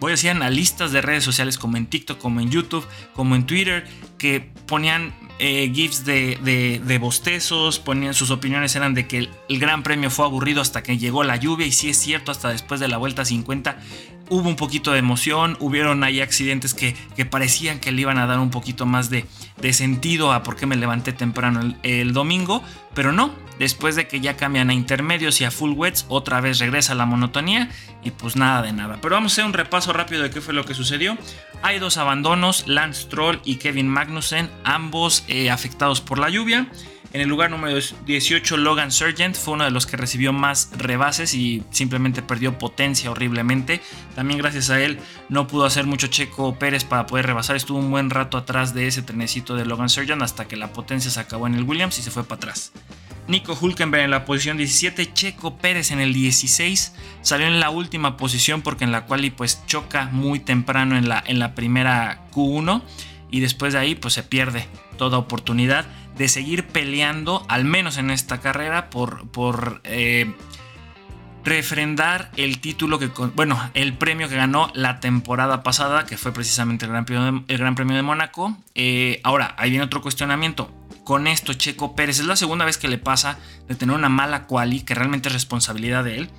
voy 0.01 0.11
a 0.11 0.15
decir, 0.15 0.31
analistas 0.31 0.91
de 0.91 1.01
redes 1.01 1.23
sociales 1.23 1.59
como 1.59 1.77
en 1.77 1.87
TikTok, 1.87 2.19
como 2.19 2.41
en 2.41 2.51
YouTube, 2.51 2.85
como 3.15 3.37
en 3.37 3.47
Twitter, 3.47 3.87
que 4.19 4.41
ponían 4.67 5.15
eh, 5.43 5.71
GIFs 5.73 6.05
de, 6.05 6.81
de, 6.85 6.99
bostezos, 6.99 7.79
ponían 7.79 8.13
sus 8.13 8.31
opiniones 8.31 8.77
eran 8.77 8.93
de 8.93 9.07
que 9.07 9.31
el, 9.49 9.59
Gran 9.59 9.83
Premio 9.83 10.11
fue 10.11 10.27
aburrido 10.27 10.61
hasta 10.61 10.83
que 10.83 10.99
llegó 10.99 11.25
la 11.25 11.37
lluvia 11.37 11.67
y 11.67 11.73
si 11.73 11.89
es 11.89 11.97
cierto, 11.97 12.31
hasta 12.31 12.51
después 12.51 12.79
de 12.79 12.89
la 12.89 12.99
vuelta 12.99 13.25
50 13.25 13.79
hubo 14.29 14.49
un 14.49 14.57
poquito 14.57 14.93
de 14.93 14.99
emoción, 14.99 15.57
hubieron 15.59 16.05
ahí 16.05 16.21
accidentes 16.21 16.75
que, 16.75 16.95
parecían 17.25 17.81
que 17.81 17.91
le 17.91 18.03
iban 18.03 18.19
a 18.19 18.27
dar 18.27 18.39
un 18.39 18.51
poquito 18.51 18.85
más 18.85 19.09
de, 19.09 19.25
sentido 19.73 20.33
a 20.33 20.43
por 20.43 20.57
qué 20.57 20.67
me 20.67 20.77
levanté 20.77 21.15
temprano 21.15 21.75
el, 21.83 22.13
domingo, 22.13 22.63
pero 22.95 23.11
no, 23.11 23.33
después 23.61 23.95
de 23.95 24.09
que 24.09 24.21
ya 24.21 24.39
cambian 24.39 24.71
a 24.71 24.75
intermedios 24.75 25.39
y 25.43 25.45
a 25.45 25.51
full 25.51 25.73
wets, 25.73 26.07
otra 26.09 26.41
vez 26.41 26.59
regresa 26.59 26.95
la 26.95 27.05
monotonía 27.05 27.69
y 28.03 28.11
pues 28.11 28.35
nada 28.35 28.63
de 28.63 28.73
nada. 28.73 28.99
Pero 29.03 29.17
vamos 29.17 29.33
a 29.33 29.35
hacer 29.35 29.45
un 29.45 29.53
repaso 29.53 29.93
rápido 29.93 30.23
de 30.23 30.31
qué 30.31 30.41
fue 30.41 30.55
lo 30.55 30.65
que 30.65 30.73
sucedió. 30.73 31.19
Hay 31.61 31.79
dos 31.79 31.99
abandonos, 31.99 32.67
Lance 32.67 33.07
Troll 33.09 33.39
y 33.45 33.57
Kevin 33.57 33.87
Magnussen, 33.87 34.49
ambos 34.65 35.25
eh, 35.29 35.51
afectados 35.51 36.01
por 36.01 36.19
la 36.19 36.31
lluvia. 36.31 36.69
En 37.13 37.21
el 37.21 37.29
lugar 37.29 37.51
número 37.51 37.79
18, 38.07 38.57
Logan 38.57 38.91
Sargent 38.91 39.37
fue 39.37 39.55
uno 39.55 39.65
de 39.65 39.71
los 39.71 39.85
que 39.85 39.99
recibió 39.99 40.33
más 40.33 40.71
rebases 40.79 41.35
y 41.35 41.63
simplemente 41.71 42.23
perdió 42.23 42.57
potencia 42.57 43.11
horriblemente. 43.11 43.83
También 44.15 44.39
gracias 44.39 44.71
a 44.71 44.81
él 44.81 44.99
no 45.29 45.47
pudo 45.47 45.67
hacer 45.67 45.85
mucho 45.85 46.07
Checo 46.07 46.59
Pérez 46.59 46.85
para 46.85 47.07
poder 47.07 47.27
rebasar. 47.27 47.57
Estuvo 47.57 47.79
un 47.79 47.91
buen 47.91 48.09
rato 48.09 48.39
atrás 48.39 48.73
de 48.73 48.87
ese 48.87 49.03
trenecito 49.03 49.55
de 49.55 49.67
Logan 49.67 49.91
Sargent 49.91 50.23
hasta 50.23 50.49
que 50.49 50.57
la 50.57 50.73
potencia 50.73 51.11
se 51.11 51.21
acabó 51.21 51.47
en 51.47 51.57
el 51.57 51.65
Williams 51.65 51.99
y 51.99 52.03
se 52.03 52.11
fue 52.11 52.25
para 52.25 52.37
atrás. 52.37 52.73
Nico 53.31 53.57
Hulkenberg 53.59 54.05
en 54.05 54.11
la 54.11 54.25
posición 54.25 54.57
17, 54.57 55.13
Checo 55.13 55.57
Pérez 55.57 55.93
en 55.93 56.01
el 56.01 56.13
16, 56.13 56.95
salió 57.23 57.47
en 57.47 57.61
la 57.61 57.71
última 57.71 58.17
posición 58.17 58.61
porque 58.61 58.85
en 58.85 58.93
la 58.93 59.07
cual 59.07 59.33
pues 59.37 59.65
choca 59.67 60.07
muy 60.07 60.41
temprano 60.41 60.97
en 60.97 61.09
la, 61.09 61.23
en 61.25 61.39
la 61.39 61.55
primera 61.55 62.27
Q1 62.33 62.83
y 63.31 63.41
después 63.41 63.73
de 63.73 63.79
ahí 63.79 63.95
pues 63.95 64.15
se 64.15 64.25
pierde 64.25 64.67
toda 64.99 65.19
oportunidad 65.19 65.87
de 66.17 66.29
seguir 66.29 66.67
peleando, 66.67 67.47
al 67.49 67.65
menos 67.65 67.97
en 67.97 68.11
esta 68.11 68.41
carrera, 68.41 68.91
por, 68.91 69.29
por 69.29 69.81
eh, 69.85 70.35
refrendar 71.45 72.31
el 72.37 72.61
título 72.61 72.99
que, 72.99 73.07
bueno, 73.35 73.71
el 73.75 73.95
premio 73.95 74.29
que 74.29 74.37
ganó 74.37 74.71
la 74.75 75.01
temporada 75.01 75.63
pasada, 75.63 76.05
que 76.05 76.19
fue 76.19 76.33
precisamente 76.33 76.85
el 76.85 76.91
Gran 76.91 77.05
Premio 77.05 77.45
de, 77.47 77.57
Gran 77.57 77.75
Premio 77.75 77.97
de 77.97 78.03
Mónaco. 78.03 78.57
Eh, 78.75 79.21
ahora, 79.25 79.55
ahí 79.57 79.71
viene 79.71 79.85
otro 79.85 80.03
cuestionamiento. 80.03 80.80
Con 81.05 81.27
esto, 81.27 81.55
Checo 81.55 81.95
Pérez 81.97 82.21
es 82.21 82.27
la 82.27 82.37
segunda 82.37 82.65
vez 82.65 82.79
que 82.79 82.89
le 82.89 82.99
pasa 82.99 83.39
de 83.69 83.75
tener 83.75 83.95
una 83.95 84.09
mala 84.09 84.47
quali, 84.47 84.81
que 84.83 84.95
realmente 84.95 85.29
es 85.29 85.35
responsabilidad 85.35 86.05
de 86.05 86.19
él. 86.19 86.31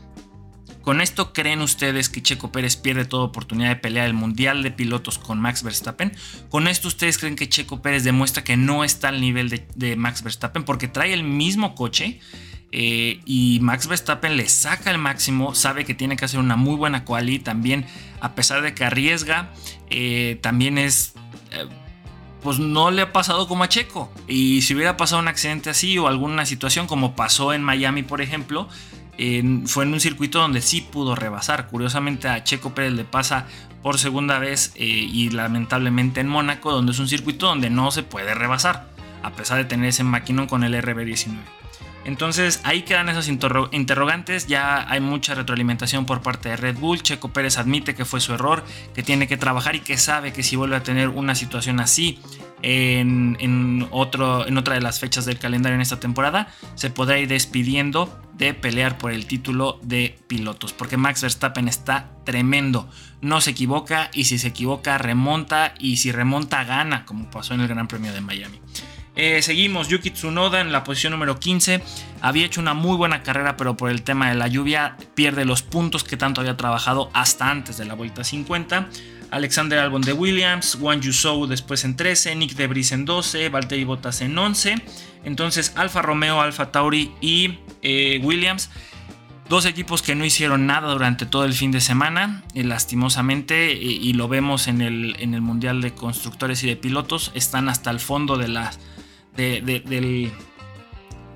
¿Con 0.82 1.00
esto 1.00 1.32
creen 1.32 1.62
ustedes 1.62 2.10
que 2.10 2.24
Checo 2.24 2.52
Pérez 2.52 2.76
pierde 2.76 3.06
toda 3.06 3.24
oportunidad 3.24 3.70
de 3.70 3.76
pelear 3.76 4.08
el 4.08 4.14
Mundial 4.16 4.64
de 4.64 4.72
Pilotos 4.72 5.20
con 5.20 5.40
Max 5.40 5.62
Verstappen? 5.62 6.12
¿Con 6.50 6.68
esto 6.68 6.88
ustedes 6.88 7.20
creen 7.20 7.36
que 7.36 7.48
Checo 7.48 7.82
Pérez 7.82 8.04
demuestra 8.04 8.44
que 8.44 8.58
no 8.58 8.84
está 8.84 9.10
al 9.10 9.22
nivel 9.22 9.50
de, 9.50 9.96
Max 9.96 10.24
Verstappen? 10.24 10.64
Porque 10.64 10.88
trae 10.88 11.14
el 11.14 11.24
mismo 11.24 11.76
coche 11.76 12.20
eh, 12.72 13.20
y 13.26 13.60
Max 13.62 13.88
Verstappen 13.88 14.38
le 14.38 14.50
saca 14.50 14.90
el 14.90 14.98
máximo, 14.98 15.54
sabe 15.54 15.86
que 15.86 15.94
tiene 15.94 16.16
que 16.16 16.26
hacer 16.26 16.40
una 16.40 16.56
muy 16.56 16.76
buena 16.76 17.06
quali, 17.06 17.38
también 17.38 17.86
a 18.20 18.34
pesar 18.34 18.64
de 18.64 18.74
que 18.74 18.84
arriesga, 18.84 19.52
eh, 19.90 20.40
también 20.42 20.78
es... 20.78 21.14
Eh, 21.52 21.68
pues 22.44 22.60
no 22.60 22.92
le 22.92 23.04
ha 23.04 23.14
pasado 23.14 23.48
como 23.48 23.64
a 23.64 23.70
Checo. 23.70 24.12
Y 24.28 24.62
si 24.62 24.74
hubiera 24.76 24.98
pasado 24.98 25.22
un 25.22 25.28
accidente 25.28 25.70
así 25.70 25.98
o 25.98 26.08
alguna 26.08 26.46
situación 26.46 26.88
como 26.88 27.16
pasó 27.16 27.54
en 27.54 27.64
Miami, 27.64 28.04
por 28.04 28.22
ejemplo, 28.22 28.68
fue 29.66 29.84
en 29.84 29.94
un 29.94 30.00
circuito 30.00 30.40
donde 30.40 30.62
sí 30.62 30.82
pudo 30.82 31.16
rebasar. 31.16 31.68
Curiosamente 31.68 32.28
a 32.28 32.44
Checo 32.44 32.74
Pérez 32.74 32.94
le 32.94 33.04
pasa 33.04 33.46
por 33.84 33.98
segunda 34.00 34.40
vez 34.40 34.74
eh, 34.76 34.86
y 34.86 35.30
lamentablemente 35.30 36.22
en 36.22 36.28
Mónaco, 36.28 36.72
donde 36.72 36.92
es 36.92 37.00
un 37.00 37.08
circuito 37.08 37.48
donde 37.48 37.70
no 37.70 37.92
se 37.92 38.04
puede 38.04 38.34
rebasar, 38.34 38.88
a 39.24 39.32
pesar 39.32 39.58
de 39.58 39.66
tener 39.66 39.90
ese 39.90 40.04
maquinón 40.04 40.48
con 40.48 40.64
el 40.64 40.74
RB19. 40.74 41.61
Entonces 42.04 42.62
ahí 42.64 42.82
quedan 42.82 43.10
esos 43.10 43.28
interrogantes, 43.28 44.48
ya 44.48 44.90
hay 44.90 45.00
mucha 45.00 45.36
retroalimentación 45.36 46.06
por 46.06 46.22
parte 46.22 46.50
de 46.50 46.58
Red 46.58 46.78
Bull, 46.78 47.04
Checo 47.04 47.30
Pérez 47.30 47.60
admite 47.60 47.94
que 47.94 48.06
fue 48.06 48.20
su 48.20 48.34
error, 48.34 48.64
que 48.96 49.04
tiene 49.04 49.28
que 49.28 49.38
trabajar 49.38 49.76
y 49.76 49.82
que 49.82 49.98
sabe 49.98 50.34
que 50.34 50.42
si 50.42 50.56
vuelve 50.56 50.76
a 50.76 50.84
tener 50.84 51.10
una 51.10 51.36
situación 51.36 51.80
así 51.80 52.20
en, 52.64 53.88
otro, 53.92 54.48
en 54.48 54.58
otra 54.58 54.76
de 54.76 54.82
las 54.82 55.00
fechas 55.00 55.26
del 55.26 55.38
calendario 55.38 55.76
en 55.76 55.82
esta 55.82 56.00
temporada, 56.00 56.48
se 56.76 56.90
podrá 56.90 57.20
ir 57.20 57.28
despidiendo 57.28 58.20
de 58.34 58.56
pelear 58.56 58.98
por 58.98 59.12
el 59.12 59.28
título 59.28 59.80
de 59.84 60.18
pilotos, 60.28 60.74
porque 60.74 60.98
Max 60.98 61.22
Verstappen 61.22 61.68
está 61.68 62.10
tremendo, 62.24 62.90
no 63.22 63.42
se 63.42 63.52
equivoca 63.52 64.10
y 64.14 64.26
si 64.26 64.40
se 64.40 64.48
equivoca 64.48 64.98
remonta 64.98 65.76
y 65.78 65.98
si 65.98 66.12
remonta 66.12 66.64
gana, 66.64 67.06
como 67.06 67.30
pasó 67.30 67.54
en 67.54 67.62
el 67.62 67.68
Gran 67.68 67.88
Premio 67.88 68.12
de 68.12 68.22
Miami. 68.22 68.60
Eh, 69.16 69.42
seguimos, 69.42 69.90
Yuki 69.90 70.12
Tsunoda 70.12 70.62
en 70.62 70.72
la 70.72 70.84
posición 70.84 71.12
número 71.12 71.40
15. 71.40 71.84
Había 72.22 72.46
hecho 72.46 72.62
una 72.62 72.74
muy 72.74 72.96
buena 72.96 73.24
carrera, 73.24 73.58
pero 73.58 73.76
por 73.76 73.90
el 73.90 74.04
tema 74.04 74.30
de 74.30 74.36
la 74.36 74.48
lluvia 74.48 74.98
pierde 75.16 75.46
los 75.46 75.64
puntos 75.64 76.04
que 76.04 76.18
tanto 76.18 76.42
había 76.42 76.56
trabajado 76.56 77.10
hasta 77.14 77.50
antes 77.50 77.78
de 77.78 77.86
la 77.86 77.94
vuelta 77.94 78.24
50. 78.24 78.90
Alexander 79.32 79.80
Albon 79.80 80.02
de 80.02 80.14
Williams, 80.14 80.78
Juan 80.80 81.02
Yusou 81.02 81.48
después 81.48 81.84
en 81.86 81.96
13, 81.96 82.36
Nick 82.36 82.56
Debris 82.56 82.92
en 82.92 83.06
12, 83.06 83.50
Valtteri 83.50 83.84
Bottas 83.84 84.22
en 84.22 84.38
11. 84.38 84.76
Entonces 85.24 85.74
Alfa 85.76 86.02
Romeo, 86.02 86.42
Alfa 86.42 86.72
Tauri 86.72 87.12
y 87.22 87.60
eh, 87.82 88.20
Williams 88.24 88.70
Dos 89.52 89.66
equipos 89.66 90.02
que 90.02 90.16
no 90.16 90.24
hicieron 90.24 90.66
nada 90.66 90.94
durante 90.94 91.26
todo 91.26 91.44
el 91.44 91.52
fin 91.52 91.72
de 91.72 91.82
semana, 91.82 92.42
eh, 92.54 92.64
lastimosamente, 92.64 93.74
y, 93.74 94.14
lo 94.14 94.30
vemos 94.30 94.70
en 94.70 94.80
el, 94.80 95.18
en 95.20 95.34
el, 95.34 95.42
Mundial 95.42 95.82
de 95.82 95.94
Constructores 95.94 96.64
y 96.64 96.68
de 96.68 96.78
Pilotos, 96.78 97.34
están 97.36 97.68
hasta 97.68 97.92
el 97.92 98.00
fondo 98.00 98.38
de, 98.38 98.48
las 98.48 98.80
de, 99.36 100.32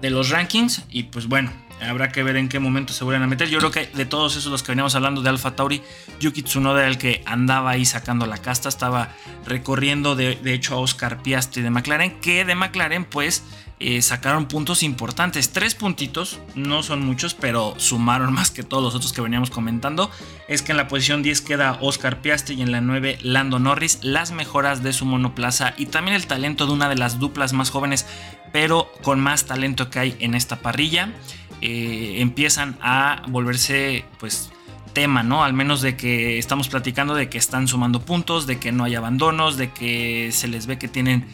de 0.01 0.09
los 0.09 0.29
rankings. 0.29 0.83
Y 0.89 1.03
pues 1.03 1.27
bueno, 1.27 1.51
Habrá 1.81 2.09
que 2.09 2.23
ver 2.23 2.37
en 2.37 2.47
qué 2.47 2.59
momento 2.59 2.93
se 2.93 3.03
vuelven 3.03 3.23
a 3.23 3.27
meter. 3.27 3.49
Yo 3.49 3.59
creo 3.59 3.71
que 3.71 3.87
de 3.87 4.05
todos 4.05 4.37
esos 4.37 4.51
los 4.51 4.63
que 4.63 4.71
veníamos 4.71 4.95
hablando 4.95 5.21
de 5.21 5.29
Alfa 5.29 5.55
Tauri, 5.55 5.81
Yuki 6.19 6.41
Tsunoda 6.41 6.79
era 6.79 6.87
el 6.87 6.97
que 6.97 7.21
andaba 7.25 7.71
ahí 7.71 7.85
sacando 7.85 8.25
la 8.25 8.37
casta, 8.37 8.69
estaba 8.69 9.09
recorriendo 9.45 10.15
de, 10.15 10.39
hecho 10.45 10.75
a 10.75 10.77
Oscar 10.77 11.21
Piastri 11.21 11.61
de 11.61 11.69
McLaren, 11.69 12.21
que 12.21 12.45
de 12.45 12.55
McLaren 12.55 13.03
pues 13.03 13.43
eh, 13.79 14.01
sacaron 14.01 14.47
puntos 14.47 14.83
importantes. 14.83 15.51
Tres 15.51 15.75
puntitos, 15.75 16.39
no 16.55 16.83
son 16.83 17.05
muchos, 17.05 17.33
pero 17.33 17.73
sumaron 17.77 18.33
más 18.33 18.51
que 18.51 18.63
todos 18.63 18.83
los 18.83 18.95
otros 18.95 19.13
que 19.13 19.21
veníamos 19.21 19.49
comentando. 19.49 20.09
Es 20.47 20.61
que 20.61 20.71
en 20.71 20.77
la 20.77 20.87
posición 20.87 21.23
10 21.23 21.41
queda 21.41 21.77
Oscar 21.81 22.21
Piastri 22.21 22.55
y 22.55 22.61
en 22.61 22.71
la 22.71 22.81
9 22.81 23.19
Lando 23.21 23.59
Norris. 23.59 23.99
Las 24.01 24.31
mejoras 24.31 24.83
de 24.83 24.93
su 24.93 25.05
monoplaza 25.05 25.73
y 25.77 25.87
también 25.87 26.15
el 26.15 26.27
talento 26.27 26.65
de 26.65 26.73
una 26.73 26.89
de 26.89 26.95
las 26.95 27.19
duplas 27.19 27.53
más 27.53 27.69
jóvenes, 27.69 28.05
pero 28.53 28.91
con 29.01 29.19
más 29.19 29.45
talento 29.45 29.89
que 29.89 29.99
hay 29.99 30.15
en 30.19 30.35
esta 30.35 30.57
parrilla. 30.61 31.13
Eh, 31.61 32.17
empiezan 32.19 32.77
a 32.81 33.23
volverse 33.27 34.05
pues 34.19 34.51
tema, 34.95 35.21
¿no? 35.21 35.43
Al 35.43 35.53
menos 35.53 35.81
de 35.81 35.95
que 35.95 36.39
estamos 36.39 36.69
platicando 36.69 37.13
de 37.13 37.29
que 37.29 37.37
están 37.37 37.67
sumando 37.67 37.99
puntos, 37.99 38.47
de 38.47 38.57
que 38.57 38.71
no 38.71 38.85
hay 38.85 38.95
abandonos, 38.95 39.57
de 39.57 39.71
que 39.71 40.29
se 40.31 40.47
les 40.47 40.65
ve 40.65 40.79
que 40.79 40.87
tienen, 40.87 41.27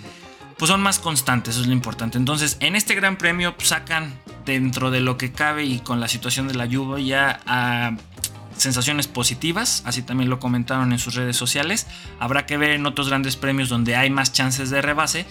pues 0.61 0.69
son 0.69 0.83
más 0.83 0.99
constantes, 0.99 1.55
eso 1.55 1.61
es 1.61 1.67
lo 1.67 1.73
importante. 1.73 2.19
Entonces, 2.19 2.57
en 2.59 2.75
este 2.75 2.93
gran 2.93 3.17
premio 3.17 3.57
pues, 3.57 3.69
sacan 3.69 4.13
dentro 4.45 4.91
de 4.91 4.99
lo 4.99 5.17
que 5.17 5.31
cabe 5.31 5.63
y 5.63 5.79
con 5.79 5.99
la 5.99 6.07
situación 6.07 6.47
de 6.47 6.53
la 6.53 6.67
lluvia 6.67 7.39
a 7.47 7.97
sensaciones 8.57 9.07
positivas, 9.07 9.81
así 9.87 10.03
también 10.03 10.29
lo 10.29 10.39
comentaron 10.39 10.91
en 10.91 10.99
sus 10.99 11.15
redes 11.15 11.35
sociales. 11.35 11.87
Habrá 12.19 12.45
que 12.45 12.57
ver 12.57 12.69
en 12.73 12.85
otros 12.85 13.09
grandes 13.09 13.37
premios 13.37 13.69
donde 13.69 13.95
hay 13.95 14.11
más 14.11 14.33
chances 14.33 14.69
de 14.69 14.83
rebase 14.83 15.25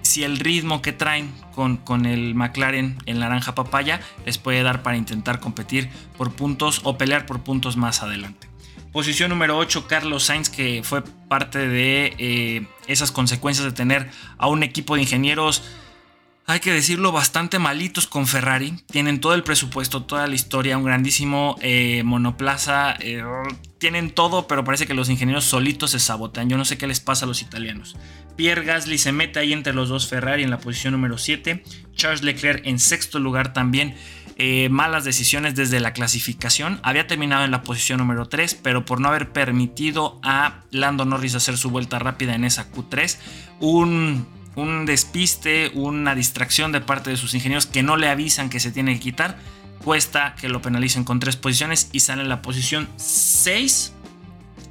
si 0.00 0.24
el 0.24 0.38
ritmo 0.38 0.80
que 0.80 0.94
traen 0.94 1.30
con, 1.54 1.76
con, 1.76 2.06
el 2.06 2.34
McLaren 2.34 2.96
en 3.04 3.18
naranja 3.18 3.54
papaya 3.54 4.00
les 4.24 4.38
puede 4.38 4.62
dar 4.62 4.82
para 4.82 4.96
intentar 4.96 5.40
competir 5.40 5.90
por 6.16 6.32
puntos 6.32 6.80
o 6.84 6.96
pelear 6.96 7.26
por 7.26 7.42
puntos 7.42 7.76
más 7.76 8.02
adelante. 8.02 8.49
Posición 8.92 9.30
número 9.30 9.56
8, 9.56 9.86
Carlos 9.86 10.24
Sainz, 10.24 10.48
que 10.48 10.82
fue 10.82 11.02
parte 11.02 11.68
de 11.68 12.14
eh, 12.18 12.66
esas 12.88 13.12
consecuencias 13.12 13.64
de 13.64 13.72
tener 13.72 14.10
a 14.36 14.48
un 14.48 14.62
equipo 14.62 14.96
de 14.96 15.02
ingenieros 15.02 15.62
hay 16.50 16.58
que 16.58 16.72
decirlo, 16.72 17.12
bastante 17.12 17.60
malitos 17.60 18.08
con 18.08 18.26
Ferrari. 18.26 18.74
Tienen 18.90 19.20
todo 19.20 19.34
el 19.34 19.44
presupuesto, 19.44 20.02
toda 20.02 20.26
la 20.26 20.34
historia, 20.34 20.76
un 20.76 20.82
grandísimo 20.82 21.54
eh, 21.60 22.02
monoplaza. 22.04 22.96
Eh, 22.98 23.22
tienen 23.78 24.10
todo, 24.10 24.48
pero 24.48 24.64
parece 24.64 24.88
que 24.88 24.94
los 24.94 25.08
ingenieros 25.08 25.44
solitos 25.44 25.92
se 25.92 26.00
sabotean. 26.00 26.48
Yo 26.48 26.56
no 26.56 26.64
sé 26.64 26.76
qué 26.76 26.88
les 26.88 26.98
pasa 26.98 27.24
a 27.24 27.28
los 27.28 27.40
italianos. 27.40 27.94
Pierre 28.34 28.64
Gasly 28.64 28.98
se 28.98 29.12
mete 29.12 29.38
ahí 29.38 29.52
entre 29.52 29.72
los 29.72 29.88
dos 29.88 30.08
Ferrari 30.08 30.42
en 30.42 30.50
la 30.50 30.58
posición 30.58 30.92
número 30.92 31.18
7. 31.18 31.62
Charles 31.94 32.24
Leclerc 32.24 32.66
en 32.66 32.80
sexto 32.80 33.20
lugar 33.20 33.52
también. 33.52 33.94
Eh, 34.42 34.70
malas 34.70 35.04
decisiones 35.04 35.54
desde 35.54 35.80
la 35.80 35.92
clasificación. 35.92 36.80
Había 36.82 37.06
terminado 37.06 37.44
en 37.44 37.50
la 37.50 37.62
posición 37.62 37.98
número 37.98 38.24
3, 38.24 38.54
pero 38.54 38.86
por 38.86 38.98
no 38.98 39.08
haber 39.08 39.32
permitido 39.32 40.18
a 40.22 40.62
Lando 40.70 41.04
Norris 41.04 41.34
hacer 41.34 41.58
su 41.58 41.68
vuelta 41.68 41.98
rápida 41.98 42.34
en 42.34 42.44
esa 42.44 42.72
Q3, 42.72 43.18
un, 43.60 44.26
un 44.56 44.86
despiste, 44.86 45.70
una 45.74 46.14
distracción 46.14 46.72
de 46.72 46.80
parte 46.80 47.10
de 47.10 47.18
sus 47.18 47.34
ingenieros 47.34 47.66
que 47.66 47.82
no 47.82 47.98
le 47.98 48.08
avisan 48.08 48.48
que 48.48 48.60
se 48.60 48.72
tiene 48.72 48.94
que 48.94 49.00
quitar, 49.00 49.36
cuesta 49.84 50.34
que 50.40 50.48
lo 50.48 50.62
penalicen 50.62 51.04
con 51.04 51.20
tres 51.20 51.36
posiciones 51.36 51.90
y 51.92 52.00
sale 52.00 52.22
en 52.22 52.30
la 52.30 52.40
posición 52.40 52.88
6 52.96 53.92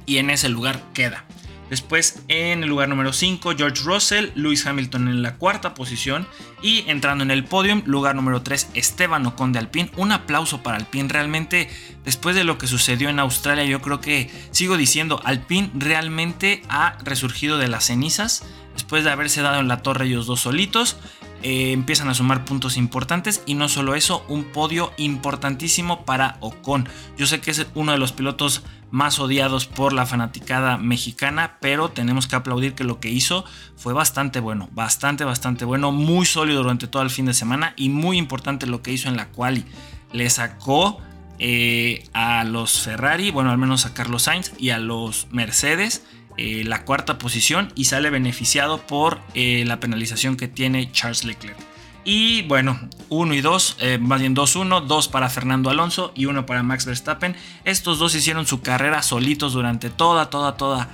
y 0.04 0.16
en 0.16 0.30
ese 0.30 0.48
lugar 0.48 0.82
queda. 0.94 1.24
Después 1.70 2.20
en 2.26 2.64
el 2.64 2.68
lugar 2.68 2.88
número 2.88 3.12
5, 3.12 3.54
George 3.56 3.84
Russell, 3.84 4.30
Lewis 4.34 4.66
Hamilton 4.66 5.06
en 5.08 5.22
la 5.22 5.36
cuarta 5.36 5.72
posición 5.72 6.26
y 6.60 6.84
entrando 6.88 7.22
en 7.22 7.30
el 7.30 7.44
podium, 7.44 7.82
lugar 7.86 8.16
número 8.16 8.42
3, 8.42 8.70
Esteban 8.74 9.24
Ocon 9.24 9.52
de 9.52 9.60
Alpine. 9.60 9.90
Un 9.96 10.10
aplauso 10.10 10.62
para 10.64 10.76
Alpine, 10.76 11.08
realmente 11.08 11.70
después 12.04 12.34
de 12.34 12.42
lo 12.42 12.58
que 12.58 12.66
sucedió 12.66 13.08
en 13.08 13.20
Australia, 13.20 13.64
yo 13.64 13.80
creo 13.80 14.00
que 14.00 14.30
sigo 14.50 14.76
diciendo, 14.76 15.20
Alpine 15.24 15.70
realmente 15.74 16.62
ha 16.68 16.98
resurgido 17.04 17.56
de 17.56 17.68
las 17.68 17.84
cenizas 17.84 18.44
después 18.74 19.04
de 19.04 19.10
haberse 19.10 19.40
dado 19.40 19.60
en 19.60 19.68
la 19.68 19.82
torre 19.82 20.06
ellos 20.06 20.26
dos 20.26 20.40
solitos. 20.40 20.96
Eh, 21.42 21.72
empiezan 21.72 22.08
a 22.08 22.14
sumar 22.14 22.44
puntos 22.44 22.76
importantes 22.76 23.42
y 23.46 23.54
no 23.54 23.68
solo 23.68 23.94
eso, 23.94 24.24
un 24.28 24.44
podio 24.44 24.92
importantísimo 24.98 26.04
para 26.04 26.36
Ocon. 26.40 26.88
Yo 27.16 27.26
sé 27.26 27.40
que 27.40 27.50
es 27.50 27.66
uno 27.74 27.92
de 27.92 27.98
los 27.98 28.12
pilotos 28.12 28.62
más 28.90 29.18
odiados 29.20 29.66
por 29.66 29.92
la 29.92 30.04
fanaticada 30.04 30.76
mexicana, 30.76 31.56
pero 31.60 31.90
tenemos 31.90 32.26
que 32.26 32.36
aplaudir 32.36 32.74
que 32.74 32.84
lo 32.84 33.00
que 33.00 33.08
hizo 33.08 33.44
fue 33.76 33.94
bastante 33.94 34.40
bueno, 34.40 34.68
bastante, 34.72 35.24
bastante 35.24 35.64
bueno, 35.64 35.92
muy 35.92 36.26
sólido 36.26 36.62
durante 36.62 36.88
todo 36.88 37.02
el 37.02 37.10
fin 37.10 37.26
de 37.26 37.34
semana 37.34 37.72
y 37.76 37.88
muy 37.88 38.18
importante 38.18 38.66
lo 38.66 38.82
que 38.82 38.92
hizo 38.92 39.08
en 39.08 39.16
la 39.16 39.28
quali. 39.28 39.64
Le 40.12 40.28
sacó 40.28 41.00
eh, 41.38 42.04
a 42.12 42.44
los 42.44 42.80
Ferrari, 42.80 43.30
bueno, 43.30 43.50
al 43.50 43.58
menos 43.58 43.86
a 43.86 43.94
Carlos 43.94 44.24
Sainz 44.24 44.52
y 44.58 44.70
a 44.70 44.78
los 44.78 45.28
Mercedes 45.30 46.04
eh, 46.42 46.64
la 46.64 46.86
cuarta 46.86 47.18
posición 47.18 47.70
y 47.74 47.84
sale 47.84 48.08
beneficiado 48.08 48.80
por 48.80 49.20
eh, 49.34 49.62
la 49.66 49.78
penalización 49.78 50.38
que 50.38 50.48
tiene 50.48 50.90
Charles 50.90 51.22
Leclerc. 51.22 51.58
Y 52.02 52.40
bueno, 52.44 52.80
1 53.10 53.34
y 53.34 53.42
2, 53.42 53.76
eh, 53.80 53.98
más 53.98 54.20
bien 54.20 54.34
2-1, 54.34 54.86
2 54.86 55.08
para 55.08 55.28
Fernando 55.28 55.68
Alonso 55.68 56.12
y 56.14 56.24
1 56.24 56.46
para 56.46 56.62
Max 56.62 56.86
Verstappen. 56.86 57.36
Estos 57.66 57.98
dos 57.98 58.14
hicieron 58.14 58.46
su 58.46 58.62
carrera 58.62 59.02
solitos 59.02 59.52
durante 59.52 59.90
toda, 59.90 60.30
toda, 60.30 60.56
toda 60.56 60.88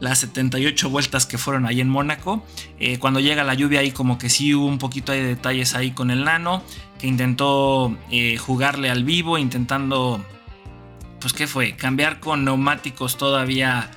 las 0.00 0.18
78 0.18 0.90
vueltas 0.90 1.24
que 1.24 1.38
fueron 1.38 1.64
ahí 1.64 1.80
en 1.80 1.88
Mónaco. 1.88 2.44
cuando 2.98 3.20
llega 3.20 3.42
la 3.42 3.54
lluvia 3.54 3.80
ahí 3.80 3.92
como 3.92 4.18
que 4.18 4.28
sí 4.28 4.54
hubo 4.54 4.66
un 4.66 4.76
poquito 4.76 5.12
de 5.12 5.22
detalles 5.22 5.74
ahí 5.74 5.92
con 5.92 6.10
el 6.10 6.24
nano, 6.24 6.62
que 6.98 7.06
intentó 7.06 7.96
jugarle 8.38 8.90
al 8.90 9.04
vivo, 9.04 9.38
intentando, 9.38 10.22
pues 11.20 11.32
qué 11.32 11.46
fue, 11.46 11.74
cambiar 11.74 12.20
con 12.20 12.44
neumáticos 12.44 13.16
todavía 13.16 13.90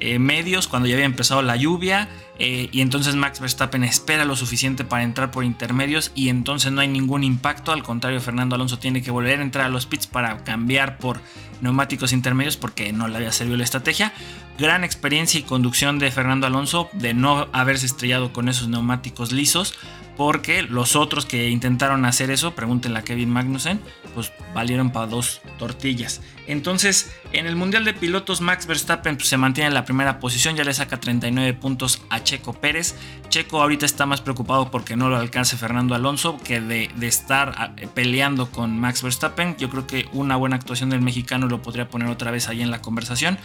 eh, 0.00 0.18
medios 0.18 0.68
cuando 0.68 0.88
ya 0.88 0.94
había 0.94 1.06
empezado 1.06 1.42
la 1.42 1.56
lluvia. 1.56 2.08
Eh, 2.38 2.68
y 2.72 2.80
entonces 2.80 3.14
Max 3.14 3.38
Verstappen 3.38 3.84
espera 3.84 4.24
lo 4.24 4.34
suficiente 4.34 4.84
para 4.84 5.04
entrar 5.04 5.30
por 5.30 5.44
intermedios 5.44 6.10
y 6.16 6.30
entonces 6.30 6.72
no 6.72 6.80
hay 6.80 6.88
ningún 6.88 7.22
impacto. 7.22 7.72
Al 7.72 7.82
contrario, 7.82 8.20
Fernando 8.20 8.56
Alonso 8.56 8.78
tiene 8.78 9.02
que 9.02 9.10
volver 9.10 9.38
a 9.38 9.42
entrar 9.42 9.66
a 9.66 9.68
los 9.68 9.86
pits 9.86 10.06
para 10.06 10.42
cambiar 10.42 10.98
por 10.98 11.20
neumáticos 11.60 12.12
intermedios 12.12 12.56
porque 12.56 12.92
no 12.92 13.06
le 13.06 13.16
había 13.16 13.32
servido 13.32 13.56
la 13.56 13.64
estrategia. 13.64 14.12
Gran 14.58 14.84
experiencia 14.84 15.38
y 15.38 15.44
conducción 15.44 15.98
de 15.98 16.10
Fernando 16.10 16.46
Alonso 16.46 16.88
de 16.92 17.14
no 17.14 17.48
haberse 17.52 17.86
estrellado 17.86 18.32
con 18.32 18.48
esos 18.48 18.68
neumáticos 18.68 19.32
lisos 19.32 19.74
porque 20.16 20.62
los 20.62 20.96
otros 20.96 21.26
que 21.26 21.50
intentaron 21.50 22.04
hacer 22.04 22.30
eso, 22.30 22.54
pregúntenle 22.54 22.98
a 22.98 23.02
Kevin 23.02 23.30
Magnussen, 23.30 23.80
pues 24.14 24.32
valieron 24.54 24.90
para 24.90 25.06
dos 25.06 25.40
tortillas. 25.58 26.20
Entonces, 26.46 27.12
en 27.32 27.46
el 27.46 27.56
Mundial 27.56 27.84
de 27.84 27.94
Pilotos, 27.94 28.40
Max 28.40 28.66
Verstappen 28.66 29.16
pues, 29.16 29.28
se 29.28 29.36
mantiene 29.36 29.68
en 29.68 29.74
la 29.74 29.84
primera 29.84 30.20
posición, 30.20 30.56
ya 30.56 30.64
le 30.64 30.74
saca 30.74 31.00
39 31.00 31.54
puntos 31.54 32.02
a 32.10 32.22
Checo 32.24 32.52
Pérez. 32.52 32.96
Checo 33.28 33.62
ahorita 33.62 33.86
está 33.86 34.06
más 34.06 34.20
preocupado 34.20 34.70
porque 34.70 34.96
no 34.96 35.08
lo 35.08 35.16
alcance 35.16 35.56
Fernando 35.56 35.94
Alonso 35.94 36.38
que 36.42 36.60
de, 36.60 36.90
estar 37.02 37.54
ah, 37.56 37.74
peleando 37.94 38.50
con 38.50 38.78
Max 38.78 39.02
Verstappen. 39.02 39.56
Yo 39.56 39.70
creo 39.70 39.86
que 39.86 40.08
una 40.12 40.36
buena 40.36 40.56
actuación 40.56 40.90
del 40.90 41.00
mexicano 41.00 41.46
lo 41.46 41.62
podría 41.62 41.88
poner 41.88 42.08
otra 42.08 42.30
vez 42.30 42.48
ahí 42.48 42.62
en 42.62 42.70
la 42.70 42.82
conversación. 42.82 43.38